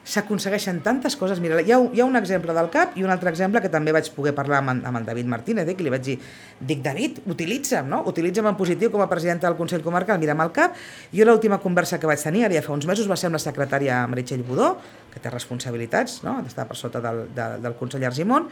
[0.05, 1.41] s'aconsegueixen tantes coses.
[1.41, 3.93] Mira, hi ha, hi ha un exemple del CAP i un altre exemple que també
[3.95, 6.15] vaig poder parlar amb amb en David Martínez, eh, que li vaig dir,
[6.59, 8.03] dic, David, utilitza'm, no?
[8.13, 10.79] Utilitza'm en positiu com a presidenta del Consell Comarcal, mira'm el CAP.
[11.11, 13.43] Jo l'última conversa que vaig tenir, ara ja fa uns mesos, va ser amb la
[13.43, 14.75] secretària Meritxell Budó,
[15.11, 16.37] que té responsabilitats, no?
[16.45, 18.51] d'estar per sota del, de, del conseller Argimon,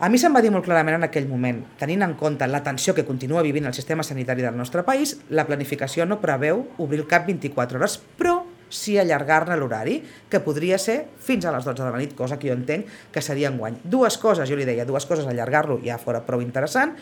[0.00, 2.94] A mi se'm va dir molt clarament en aquell moment, tenint en compte la tensió
[2.96, 7.06] que continua vivint el sistema sanitari del nostre país, la planificació no preveu obrir el
[7.10, 8.38] CAP 24 hores, però
[8.70, 9.98] sí allargar-ne l'horari,
[10.30, 13.22] que podria ser fins a les 12 de la nit, cosa que jo entenc que
[13.22, 13.80] seria en guany.
[13.84, 16.94] Dues coses, jo li deia, dues coses, allargar-lo ja fora prou interessant,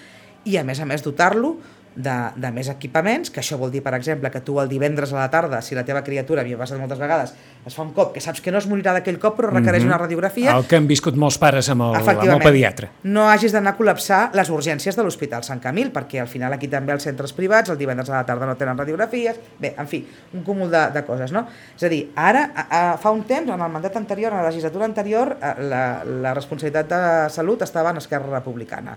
[0.48, 1.57] i a més a més dotar-lo
[1.98, 5.18] de, de més equipaments, que això vol dir, per exemple, que tu el divendres a
[5.18, 7.32] la tarda, si la teva criatura, a mi m'ha passat moltes vegades,
[7.66, 9.88] es fa un cop, que saps que no es morirà d'aquell cop, però requereix mm
[9.88, 9.90] -hmm.
[9.90, 10.54] una radiografia...
[10.56, 12.90] El que han viscut molts pares amb el, amb el pediatre.
[13.02, 16.68] No hagis d'anar a col·lapsar les urgències de l'Hospital Sant Camil, perquè al final aquí
[16.68, 19.37] també els centres privats, el divendres a la tarda no tenen radiografies...
[19.58, 21.46] Bé, en fi, un cúmul de, de coses, no?
[21.76, 24.48] És a dir, ara, a, a, fa un temps, en el mandat anterior, en la
[24.48, 28.96] legislatura anterior, la, la responsabilitat de salut estava en Esquerra Republicana.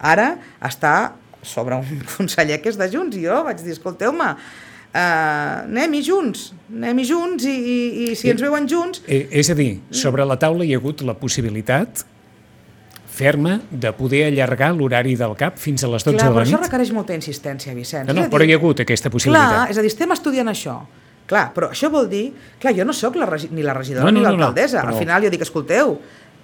[0.00, 5.00] Ara està sobre un conseller que és de Junts i jo vaig dir, escolteu-me, uh,
[5.64, 9.02] anem-hi junts, anem-hi junts i, i, i si I, ens veuen junts...
[9.06, 12.04] Eh, és a dir, sobre la taula hi ha hagut la possibilitat
[13.18, 16.52] ferma de poder allargar l'horari del CAP fins a les 12 clar, de la nit?
[16.52, 18.06] Clar, això requereix molta insistència, Vicenç.
[18.06, 19.56] No, no, dir, però hi ha hagut aquesta possibilitat.
[19.56, 20.78] Clar, és a dir, estem estudiant això.
[21.28, 22.28] Clar, però això vol dir...
[22.62, 24.78] Clar, jo no sóc la, ni la regidora no, no, ni l'alcaldessa.
[24.78, 24.94] No, no, però...
[24.94, 25.96] Al final jo dic, escolteu,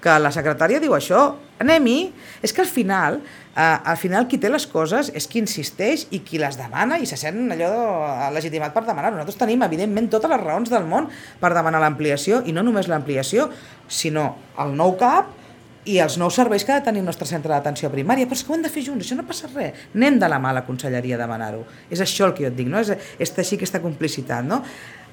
[0.05, 1.31] que la secretària diu això,
[1.62, 1.99] anem-hi.
[2.45, 3.21] És que al final,
[3.57, 3.62] eh,
[3.93, 7.17] al final qui té les coses és qui insisteix i qui les demana i se
[7.17, 9.14] sent allò legitimat per demanar.
[9.14, 11.09] Nosaltres tenim, evidentment, totes les raons del món
[11.40, 13.49] per demanar l'ampliació, i no només l'ampliació,
[13.88, 15.40] sinó el nou CAP,
[15.85, 18.45] i els nous serveis que ha de tenir el nostre centre d'atenció primària, però és
[18.45, 19.85] que ho hem de fer junts, això no passa res.
[19.95, 21.64] Anem de la mà a la conselleria a demanar-ho.
[21.93, 22.81] És això el que jo et dic, no?
[22.81, 24.49] és, és teixir aquesta complicitat.
[24.49, 24.62] No?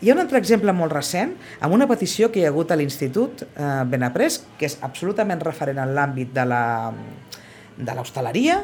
[0.01, 2.77] Hi ha un altre exemple molt recent, amb una petició que hi ha hagut a
[2.79, 6.45] l'Institut eh, Benaprés, que és absolutament referent en l'àmbit de
[7.93, 8.55] l'hostaleria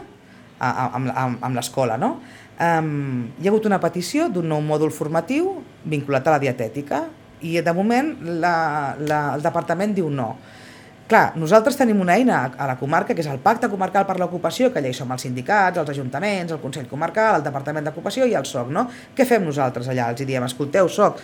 [0.58, 2.00] amb, amb, amb l'escola.
[2.02, 2.16] No?
[2.58, 7.04] Um, hi ha hagut una petició d'un nou mòdul formatiu vinculat a la dietètica
[7.46, 10.32] i de moment la, la, el departament diu no.
[11.08, 14.74] Clar, nosaltres tenim una eina a la comarca, que és el Pacte Comarcal per l'Ocupació,
[14.74, 18.36] que allà hi som els sindicats, els ajuntaments, el Consell Comarcal, el Departament d'Ocupació i
[18.36, 18.84] el SOC, no?
[19.16, 20.10] Què fem nosaltres allà?
[20.12, 21.22] Els diem, escolteu, SOC,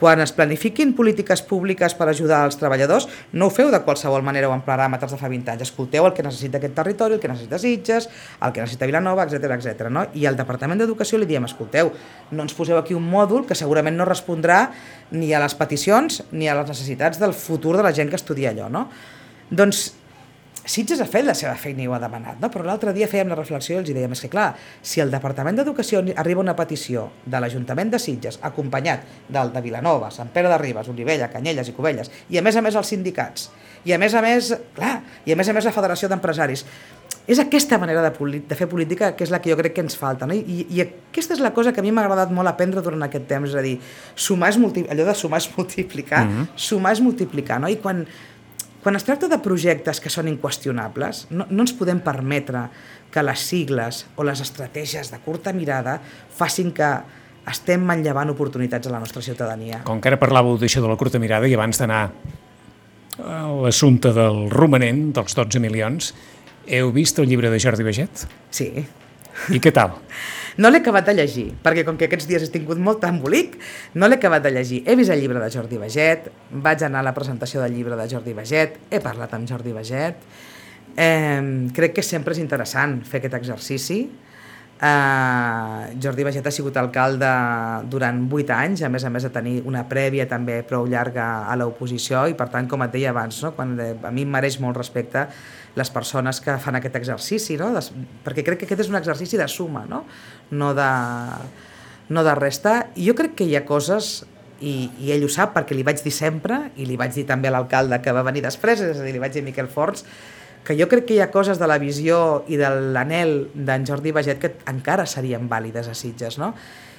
[0.00, 4.48] quan es planifiquin polítiques públiques per ajudar els treballadors, no ho feu de qualsevol manera
[4.48, 5.66] o amb paràmetres de fa 20 anys.
[5.68, 8.08] Escolteu el que necessita aquest territori, el que necessita Sitges,
[8.40, 9.90] el que necessita Vilanova, etc etc.
[9.92, 10.06] no?
[10.16, 11.92] I al Departament d'Educació li diem, escolteu,
[12.32, 14.62] no ens poseu aquí un mòdul que segurament no respondrà
[15.12, 18.56] ni a les peticions ni a les necessitats del futur de la gent que estudia
[18.56, 18.88] allò, no?
[19.50, 19.92] Doncs
[20.66, 22.48] Sitges ha fet la seva feina i ho ha demanat, no?
[22.50, 24.48] però l'altre dia fèiem la reflexió i els dèiem, és que clar,
[24.82, 30.10] si el Departament d'Educació arriba una petició de l'Ajuntament de Sitges, acompanyat del de Vilanova,
[30.10, 33.46] Sant Pere de Ribes, Olivella, Canyelles i Cubelles, i a més a més els sindicats,
[33.86, 36.66] i a més a més, clar, i a més a més la Federació d'Empresaris,
[37.26, 38.10] és aquesta manera de,
[38.46, 40.28] de fer política que és la que jo crec que ens falta.
[40.30, 40.34] No?
[40.34, 43.26] I, I aquesta és la cosa que a mi m'ha agradat molt aprendre durant aquest
[43.30, 43.76] temps, és a dir,
[44.14, 46.46] sumar és allò de sumar és multiplicar, mm -hmm.
[46.54, 47.68] sumar és multiplicar, no?
[47.68, 48.06] i quan
[48.86, 52.60] quan es tracta de projectes que són inqüestionables, no, no ens podem permetre
[53.10, 55.96] que les sigles o les estratègies de curta mirada
[56.38, 56.86] facin que
[57.50, 59.80] estem manllevant oportunitats a la nostra ciutadania.
[59.90, 62.04] Com que ara parlàveu d'això de la curta mirada i abans d'anar
[63.26, 66.12] a l'assumpte del romanent, dels 12 milions,
[66.70, 68.22] heu vist el llibre de Jordi Beget?
[68.54, 68.70] Sí.
[69.50, 69.98] I què tal?
[70.56, 73.58] No l'he acabat de llegir, perquè com que aquests dies he tingut molt embolic,
[73.94, 74.82] no l'he acabat de llegir.
[74.88, 76.30] He vist el llibre de Jordi Beget,
[76.64, 80.22] vaig anar a la presentació del llibre de Jordi Beget, he parlat amb Jordi Beget,
[80.96, 81.42] eh,
[81.76, 84.06] crec que sempre és interessant fer aquest exercici,
[84.76, 87.28] Uh, Jordi Beget ha sigut alcalde
[87.88, 91.54] durant 8 anys, a més a més de tenir una prèvia també prou llarga a
[91.56, 93.54] l'oposició i per tant, com et deia abans, no?
[93.56, 95.24] Quan, de, a mi em mereix molt respecte
[95.76, 97.68] les persones que fan aquest exercici, no?
[97.74, 97.90] Des,
[98.24, 100.04] perquè crec que aquest és un exercici de suma, no,
[100.50, 100.88] no, de,
[102.08, 102.78] no de resta.
[102.96, 104.24] I jo crec que hi ha coses
[104.60, 107.50] i, i ell ho sap perquè li vaig dir sempre i li vaig dir també
[107.50, 110.06] a l'alcalde que va venir després, és a dir, li vaig dir a Miquel Forts,
[110.66, 114.10] que jo crec que hi ha coses de la visió i de l'anel d'en Jordi
[114.16, 116.54] Baget que encara serien vàlides a Sitges, no?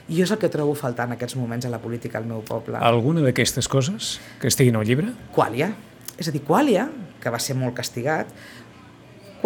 [0.08, 2.40] I jo és el que trobo faltant en aquests moments a la política al meu
[2.48, 2.80] poble.
[2.80, 5.12] Alguna d'aquestes coses que estiguin al llibre?
[5.36, 5.74] Quàlia.
[6.16, 6.88] És a dir, Quàlia,
[7.20, 8.32] que va ser molt castigat,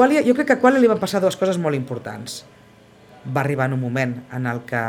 [0.01, 2.39] Qualia, jo crec que a Qualia li van passar dues coses molt importants.
[3.21, 4.79] Va arribar en un moment en el que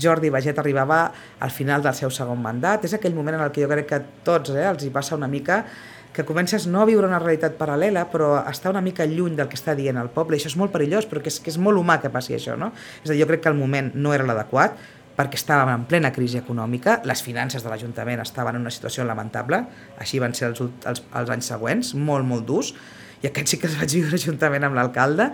[0.00, 1.02] Jordi Baget arribava
[1.44, 2.86] al final del seu segon mandat.
[2.88, 5.28] És aquell moment en el que jo crec que tots eh, els hi passa una
[5.28, 5.58] mica
[6.16, 9.60] que comences no a viure una realitat paral·lela, però està una mica lluny del que
[9.60, 10.38] està dient el poble.
[10.38, 12.56] I això és molt perillós, però que és, que és molt humà que passi això.
[12.56, 12.70] No?
[13.02, 14.78] És a dir, jo crec que el moment no era l'adequat,
[15.18, 19.66] perquè estàvem en plena crisi econòmica, les finances de l'Ajuntament estaven en una situació lamentable,
[20.00, 22.72] així van ser els, els, els anys següents, molt, molt durs,
[23.22, 25.30] i aquest sí que es vaig viure juntament amb l'alcalde,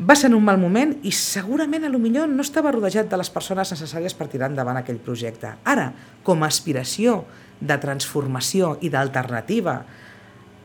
[0.00, 3.18] va ser en un mal moment i segurament a lo millor no estava rodejat de
[3.20, 5.52] les persones necessàries per tirar endavant aquell projecte.
[5.68, 5.90] Ara,
[6.24, 7.24] com a aspiració
[7.60, 9.82] de transformació i d'alternativa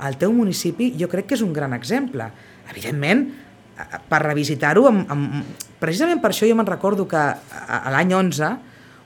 [0.07, 2.27] el teu municipi jo crec que és un gran exemple.
[2.71, 3.25] Evidentment,
[3.77, 4.87] eh, per revisitar-ho,
[5.79, 7.23] precisament per això jo me'n recordo que
[7.91, 8.55] l'any 11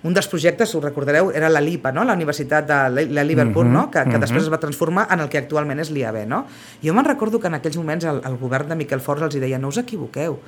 [0.04, 2.06] un dels projectes, us recordareu, era la LIPA, no?
[2.08, 3.92] la Universitat de la Liverpool, uh -huh, no?
[3.92, 4.20] que, que uh -huh.
[4.20, 6.26] després es va transformar en el que actualment és l'IAB.
[6.28, 6.46] No?
[6.84, 9.58] Jo me'n recordo que en aquells moments el, el govern de Miquel Forns els deia
[9.60, 10.40] no us equivoqueu,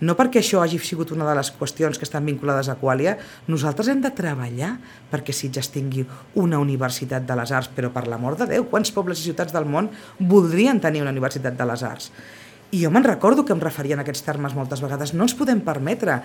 [0.00, 3.18] no perquè això hagi sigut una de les qüestions que estan vinculades a Qualia,
[3.52, 4.78] nosaltres hem de treballar
[5.10, 6.06] perquè Sitges tingui
[6.40, 9.68] una universitat de les arts, però per l'amor de Déu, quants pobles i ciutats del
[9.68, 12.10] món voldrien tenir una universitat de les arts?
[12.72, 15.12] I jo me'n recordo que em referia en aquests termes moltes vegades.
[15.12, 16.20] No ens podem permetre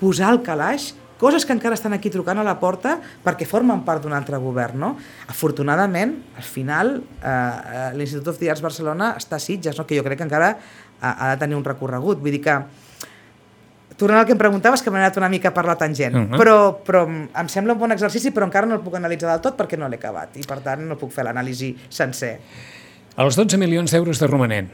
[0.00, 4.02] posar al calaix coses que encara estan aquí trucant a la porta perquè formen part
[4.02, 4.78] d'un altre govern.
[4.78, 4.96] No?
[5.28, 9.86] Afortunadament, al final, eh, eh l'Institut of the Arts Barcelona està a Sitges, no?
[9.86, 10.56] que jo crec que encara
[11.00, 12.22] ha, ha de tenir un recorregut.
[12.22, 12.58] Vull dir que
[13.98, 16.38] tornant al que em preguntaves, que m'he anat una mica per la tangent, uh -huh.
[16.38, 16.56] però,
[16.86, 19.76] però em sembla un bon exercici, però encara no el puc analitzar del tot perquè
[19.76, 22.38] no l'he acabat, i per tant no puc fer l'anàlisi sencer.
[23.16, 24.70] Els 12 milions d'euros de romanent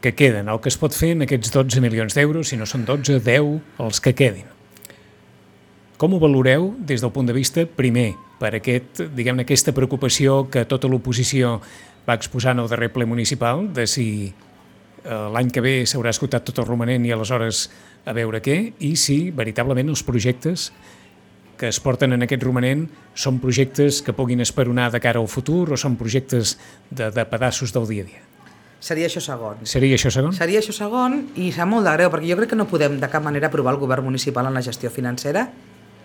[0.00, 2.84] que queden, el que es pot fer amb aquests 12 milions d'euros, si no són
[2.84, 4.53] 12, 10, els que quedin.
[6.04, 10.66] Com ho valoreu des del punt de vista, primer, per aquest, diguem aquesta preocupació que
[10.68, 11.54] tota l'oposició
[12.04, 16.44] va exposar en el darrer ple municipal de si eh, l'any que ve s'haurà escoltat
[16.44, 17.70] tot el romanent i aleshores
[18.04, 20.66] a veure què i si veritablement els projectes
[21.56, 22.84] que es porten en aquest romanent
[23.16, 26.58] són projectes que puguin esperonar de cara al futur o són projectes
[26.90, 28.24] de, de pedaços del dia a dia?
[28.84, 29.64] Seria això segon.
[29.64, 30.36] Seria això segon?
[30.36, 33.08] Seria això segon i sap molt de greu perquè jo crec que no podem de
[33.08, 35.48] cap manera aprovar el govern municipal en la gestió financera,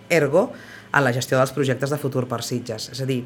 [0.10, 0.50] ergo,
[0.94, 2.90] en la gestió dels projectes de futur per Sitges.
[2.94, 3.22] És a dir,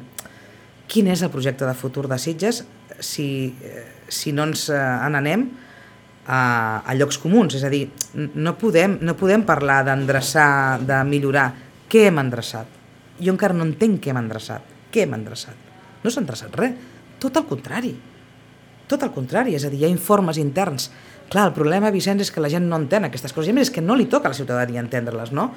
[0.90, 2.62] quin és el projecte de futur de Sitges
[3.00, 3.26] si,
[3.64, 4.80] eh, si no ens eh,
[5.10, 5.46] n'anem
[6.26, 6.40] a,
[6.84, 11.50] a llocs comuns, és a dir, no podem, no podem parlar d'endreçar, de millorar.
[11.90, 12.80] Què hem endreçat?
[13.20, 14.72] Jo encara no entenc què hem endreçat.
[14.92, 15.72] Què hem endreçat?
[16.04, 16.76] No s'ha endreçat res.
[17.22, 17.94] Tot el contrari.
[18.88, 20.90] Tot el contrari, és a dir, hi ha informes interns.
[21.32, 23.48] Clar, el problema, Vicenç, és que la gent no entén aquestes coses.
[23.48, 25.48] I a més, és que no li toca a la ciutadania entendre-les, no?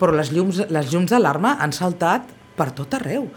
[0.00, 3.28] Però les llums, les llums d'alarma han saltat per tot arreu.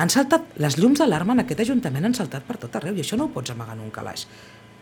[0.00, 3.18] Han saltat, les llums d'alarma en aquest Ajuntament han saltat per tot arreu i això
[3.18, 4.26] no ho pots amagar en un calaix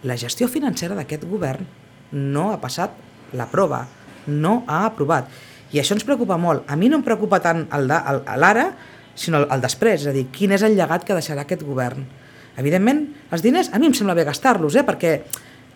[0.03, 1.67] la gestió financera d'aquest govern
[2.13, 2.95] no ha passat
[3.37, 3.85] la prova,
[4.27, 5.29] no ha aprovat.
[5.73, 6.65] I això ens preocupa molt.
[6.71, 8.71] A mi no em preocupa tant l'ara,
[9.19, 12.07] sinó el, el després, és a dir, quin és el llegat que deixarà aquest govern.
[12.59, 13.05] Evidentment,
[13.35, 15.13] els diners, a mi em sembla bé gastar-los, eh, perquè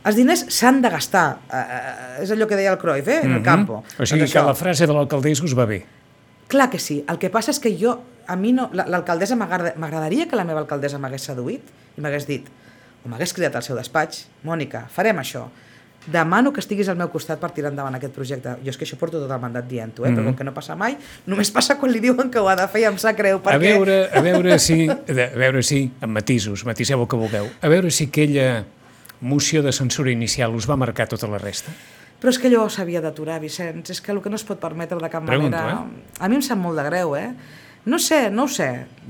[0.05, 1.26] els diners s'han de gastar.
[1.48, 3.34] Eh, eh, és allò que deia el Cruyff, eh, en mm -hmm.
[3.34, 3.44] el mhm.
[3.44, 3.84] campo.
[3.98, 5.84] O sigui doncs que la frase de l'alcaldessa us va bé.
[6.48, 7.05] Clar que sí.
[7.09, 10.98] El que passa és que jo, a mi no, l'alcaldessa m'agradaria que la meva alcaldessa
[10.98, 11.62] m'hagués seduït
[11.96, 12.46] i m'hagués dit
[13.05, 15.48] o m'hagués cridat al seu despatx, Mònica, farem això.
[16.07, 18.57] Demano que estiguis al meu costat per tirar endavant aquest projecte.
[18.64, 20.11] Jo és que això porto tot el mandat dient-ho, eh?
[20.11, 20.18] Mm -hmm.
[20.18, 20.96] però com que no passa mai,
[21.26, 23.38] només passa quan li diuen que ho ha de fer i em sap greu.
[23.38, 23.55] Perquè...
[23.55, 27.68] A veure, a veure si, a veure si, amb matisos, matiseu el que vulgueu, a
[27.68, 28.64] veure si aquella
[29.23, 31.73] moció de censura inicial us va marcar tota la resta.
[32.23, 33.91] Però és que allò s'havia d'aturar, Vicenç.
[33.95, 35.81] És que el que no es pot permetre de cap Pregunto, manera...
[35.83, 36.18] Eh?
[36.23, 37.33] A mi em sap molt de greu, eh?
[37.85, 38.68] No sé, no ho sé.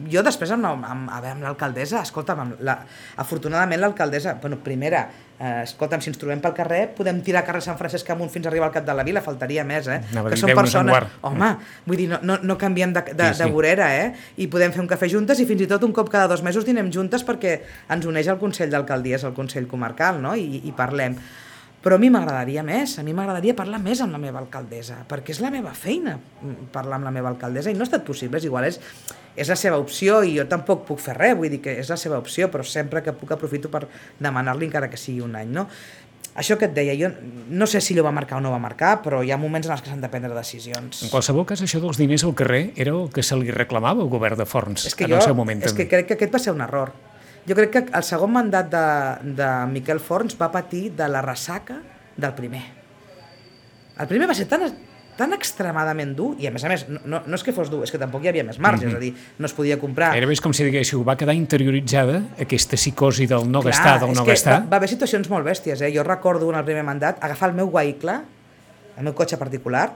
[0.08, 2.78] Jo després amb, amb, amb, amb l'alcaldessa, escolta'm, amb la,
[3.20, 5.02] afortunadament l'alcaldessa, bueno, primera,
[5.42, 8.52] eh, escolta'm, si ens trobem pel carrer, podem tirar carrer Sant Francesc amunt fins a
[8.52, 9.98] arribar al cap de la vila, faltaria més, eh?
[10.14, 11.10] Anava que són persones...
[11.26, 11.50] Home,
[11.88, 13.42] vull dir, no, no, no canviem de, de, sí, sí.
[13.42, 14.12] de vorera, eh?
[14.44, 16.68] I podem fer un cafè juntes i fins i tot un cop cada dos mesos
[16.68, 17.56] dinem juntes perquè
[17.92, 20.36] ens uneix el Consell d'Alcaldies, el Consell Comarcal, no?
[20.38, 21.18] I, i parlem
[21.82, 25.34] però a mi m'agradaria més, a mi m'agradaria parlar més amb la meva alcaldessa, perquè
[25.34, 28.38] és la meva feina mm, parlar amb la meva alcaldessa i no ha estat possible,
[28.38, 28.78] és igual, és,
[29.36, 31.98] és la seva opció i jo tampoc puc fer res, vull dir que és la
[32.00, 33.86] seva opció, però sempre que puc aprofito per
[34.20, 35.68] demanar-li encara que sigui un any, no?
[36.32, 37.10] Això que et deia, jo
[37.52, 39.74] no sé si allò va marcar o no va marcar, però hi ha moments en
[39.74, 41.02] els que s'han de prendre decisions.
[41.04, 44.08] En qualsevol cas, això dels diners al carrer era el que se li reclamava al
[44.12, 45.60] govern de Forns és que en jo, el seu moment.
[45.60, 45.84] És també.
[45.84, 46.94] que crec que aquest va ser un error
[47.46, 48.86] jo crec que el segon mandat de,
[49.34, 51.80] de Miquel Forns va patir de la ressaca
[52.16, 52.62] del primer.
[53.98, 54.62] El primer va ser tan,
[55.16, 57.92] tan extremadament dur, i a més a més, no, no és que fos dur, és
[57.92, 58.92] que tampoc hi havia més marge, mm -hmm.
[58.92, 60.16] és a dir, no es podia comprar...
[60.16, 64.14] Era més com si diguéssiu, va quedar interioritzada aquesta psicosi del no Clar, gastar, del
[64.14, 64.62] no gastar.
[64.62, 65.92] Va, va haver situacions molt bèsties, eh?
[65.94, 68.20] Jo recordo en el primer mandat agafar el meu vehicle,
[68.96, 69.92] el meu cotxe particular,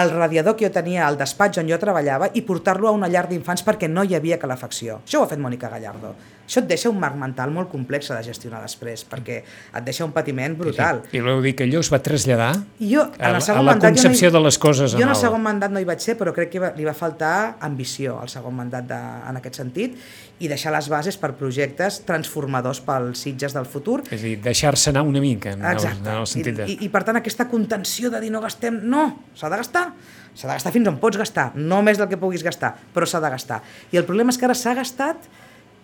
[0.00, 3.26] el radiador que jo tenia al despatx on jo treballava i portar-lo a una llar
[3.28, 5.02] d'infants perquè no hi havia calefacció.
[5.04, 6.14] Això ho ha fet Mònica Gallardo.
[6.52, 10.10] Això et deixa un marc mental molt complex de gestionar després, perquè et deixa un
[10.12, 10.98] patiment brutal.
[11.06, 11.16] Sí.
[11.16, 13.94] I voleu dir que allò es va traslladar jo, el segon a, a la mandat,
[13.94, 14.92] concepció no hi, de les coses.
[14.92, 17.32] Jo en el segon mandat no hi vaig ser, però crec que li va faltar
[17.64, 18.98] ambició al segon mandat de,
[19.30, 19.96] en aquest sentit
[20.44, 24.02] i deixar les bases per projectes transformadors pels Sitges del futur.
[24.10, 26.04] És a dir, deixar-se anar una mica en, Exacte.
[26.04, 26.66] el, en el sentit de...
[26.66, 29.06] I, i, I per tant aquesta contenció de dir no gastem, no,
[29.38, 29.86] s'ha de gastar,
[30.34, 33.24] s'ha de gastar fins on pots gastar, no més del que puguis gastar, però s'ha
[33.24, 33.62] de gastar.
[33.88, 35.32] I el problema és que ara s'ha gastat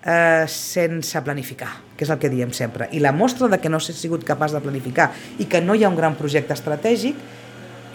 [0.05, 2.89] eh, sense planificar, que és el que diem sempre.
[2.93, 5.85] I la mostra de que no s'ha sigut capaç de planificar i que no hi
[5.85, 7.19] ha un gran projecte estratègic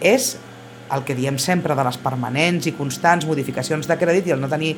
[0.03, 0.35] és
[0.93, 4.51] el que diem sempre de les permanents i constants modificacions de crèdit i el no
[4.51, 4.75] tenir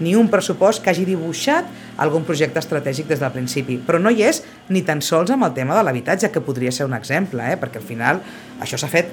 [0.00, 1.66] ni un pressupost que hagi dibuixat
[2.00, 3.76] algun projecte estratègic des del principi.
[3.84, 4.40] Però no hi és
[4.72, 7.58] ni tan sols amb el tema de l'habitatge, que podria ser un exemple, eh?
[7.60, 8.22] perquè al final
[8.64, 9.12] això s'ha fet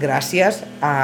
[0.00, 0.94] gràcies a,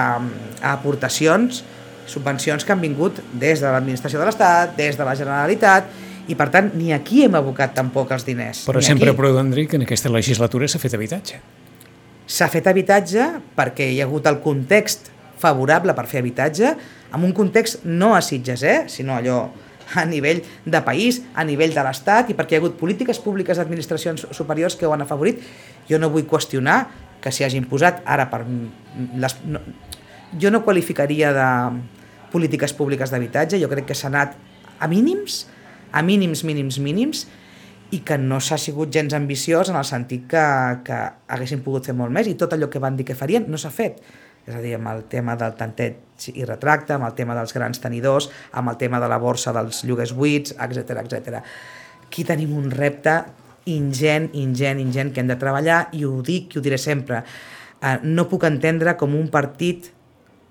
[0.63, 1.65] a aportacions,
[2.07, 5.89] subvencions que han vingut des de l'administració de l'Estat, des de la Generalitat,
[6.29, 8.65] i per tant ni aquí hem abocat tampoc els diners.
[8.69, 9.19] Però ni sempre aquí.
[9.19, 11.41] prou dir que en aquesta legislatura s'ha fet habitatge.
[12.27, 13.27] S'ha fet habitatge
[13.57, 16.73] perquè hi ha hagut el context favorable per fer habitatge,
[17.13, 18.79] amb un context no a Sitges, eh?
[18.89, 19.51] sinó allò
[19.95, 23.61] a nivell de país, a nivell de l'Estat, i perquè hi ha hagut polítiques públiques
[23.61, 25.43] d'administracions superiors que ho han afavorit.
[25.91, 26.87] Jo no vull qüestionar
[27.21, 28.45] que s'hi hagin posat ara per...
[29.21, 29.61] Les, no,
[30.41, 31.49] jo no qualificaria de
[32.35, 34.35] polítiques públiques d'habitatge, jo crec que s'ha anat
[34.83, 35.45] a mínims,
[35.95, 37.25] a mínims, mínims, mínims,
[37.95, 40.45] i que no s'ha sigut gens ambiciós en el sentit que,
[40.87, 40.99] que
[41.31, 43.71] haguessin pogut fer molt més i tot allò que van dir que farien no s'ha
[43.71, 44.01] fet.
[44.45, 47.81] És a dir, amb el tema del tanteig i retracte, amb el tema dels grans
[47.81, 51.41] tenidors, amb el tema de la borsa dels lloguers buits, etc etc.
[52.05, 53.23] Aquí tenim un repte
[53.73, 57.23] ingent, ingent, ingent que hem de treballar i ho dic i ho diré sempre.
[57.81, 59.94] Eh, no puc entendre com un partit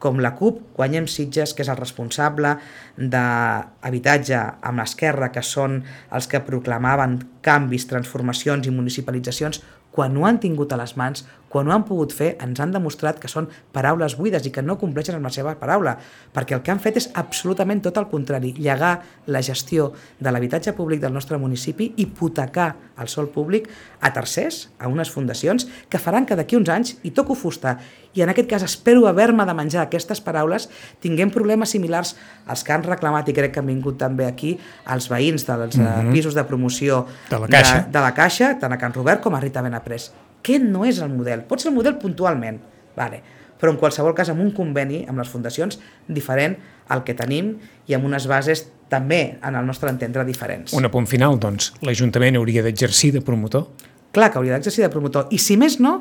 [0.03, 2.57] com la CUP, guanyem Sitges, que és el responsable
[2.97, 5.79] d'habitatge amb l'esquerra, que són
[6.11, 9.61] els que proclamaven canvis, transformacions i municipalitzacions,
[9.93, 11.23] quan ho han tingut a les mans,
[11.53, 13.45] quan ho han pogut fer, ens han demostrat que són
[13.75, 15.93] paraules buides i que no compleixen amb la seva paraula,
[16.33, 18.95] perquè el que han fet és absolutament tot el contrari, llegar
[19.29, 23.69] la gestió de l'habitatge públic del nostre municipi, hipotecar el sol públic
[24.01, 27.77] a tercers, a unes fundacions, que faran que d'aquí uns anys, i toco fusta,
[28.17, 30.67] i en aquest cas espero haver-me de menjar aquestes paraules,
[31.05, 32.15] tinguem problemes similars
[32.49, 34.57] als que han reclamat, i crec que han vingut també aquí,
[34.89, 36.11] els veïns dels mm -hmm.
[36.11, 37.85] pisos de promoció De la Caixa.
[37.85, 40.11] de, de la Caixa, tant a Can Robert com a Rita Benaprés.
[40.43, 41.45] Aquest no és el model.
[41.47, 42.59] Pot ser el model puntualment,
[42.99, 43.23] vale.
[43.63, 45.77] però en qualsevol cas amb un conveni amb les fundacions
[46.11, 46.57] diferent
[46.91, 47.53] al que tenim
[47.87, 50.73] i amb unes bases també, en el nostre entendre, diferents.
[50.75, 53.69] Un apunt final, doncs, l'Ajuntament hauria d'exercir de promotor?
[54.11, 55.31] Clar que hauria d'exercir de promotor.
[55.31, 55.93] I si més no,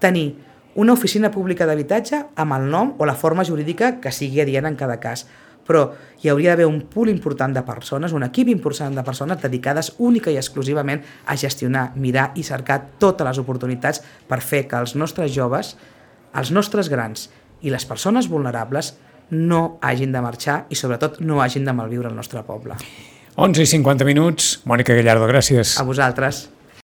[0.00, 0.30] tenir
[0.80, 4.80] una oficina pública d'habitatge amb el nom o la forma jurídica que sigui adient en
[4.80, 5.26] cada cas.
[5.64, 5.84] Però
[6.22, 10.32] hi hauria d'haver un pool important de persones, un equip important de persones dedicades única
[10.32, 15.32] i exclusivament a gestionar, mirar i cercar totes les oportunitats per fer que els nostres
[15.34, 15.74] joves,
[16.34, 17.28] els nostres grans
[17.64, 18.94] i les persones vulnerables
[19.30, 22.76] no hagin de marxar i sobretot no hagin de malviure el nostre poble.
[23.34, 24.60] 11 i 50 minuts.
[24.68, 25.78] Mònica Gallardo, gràcies.
[25.80, 26.44] A vosaltres.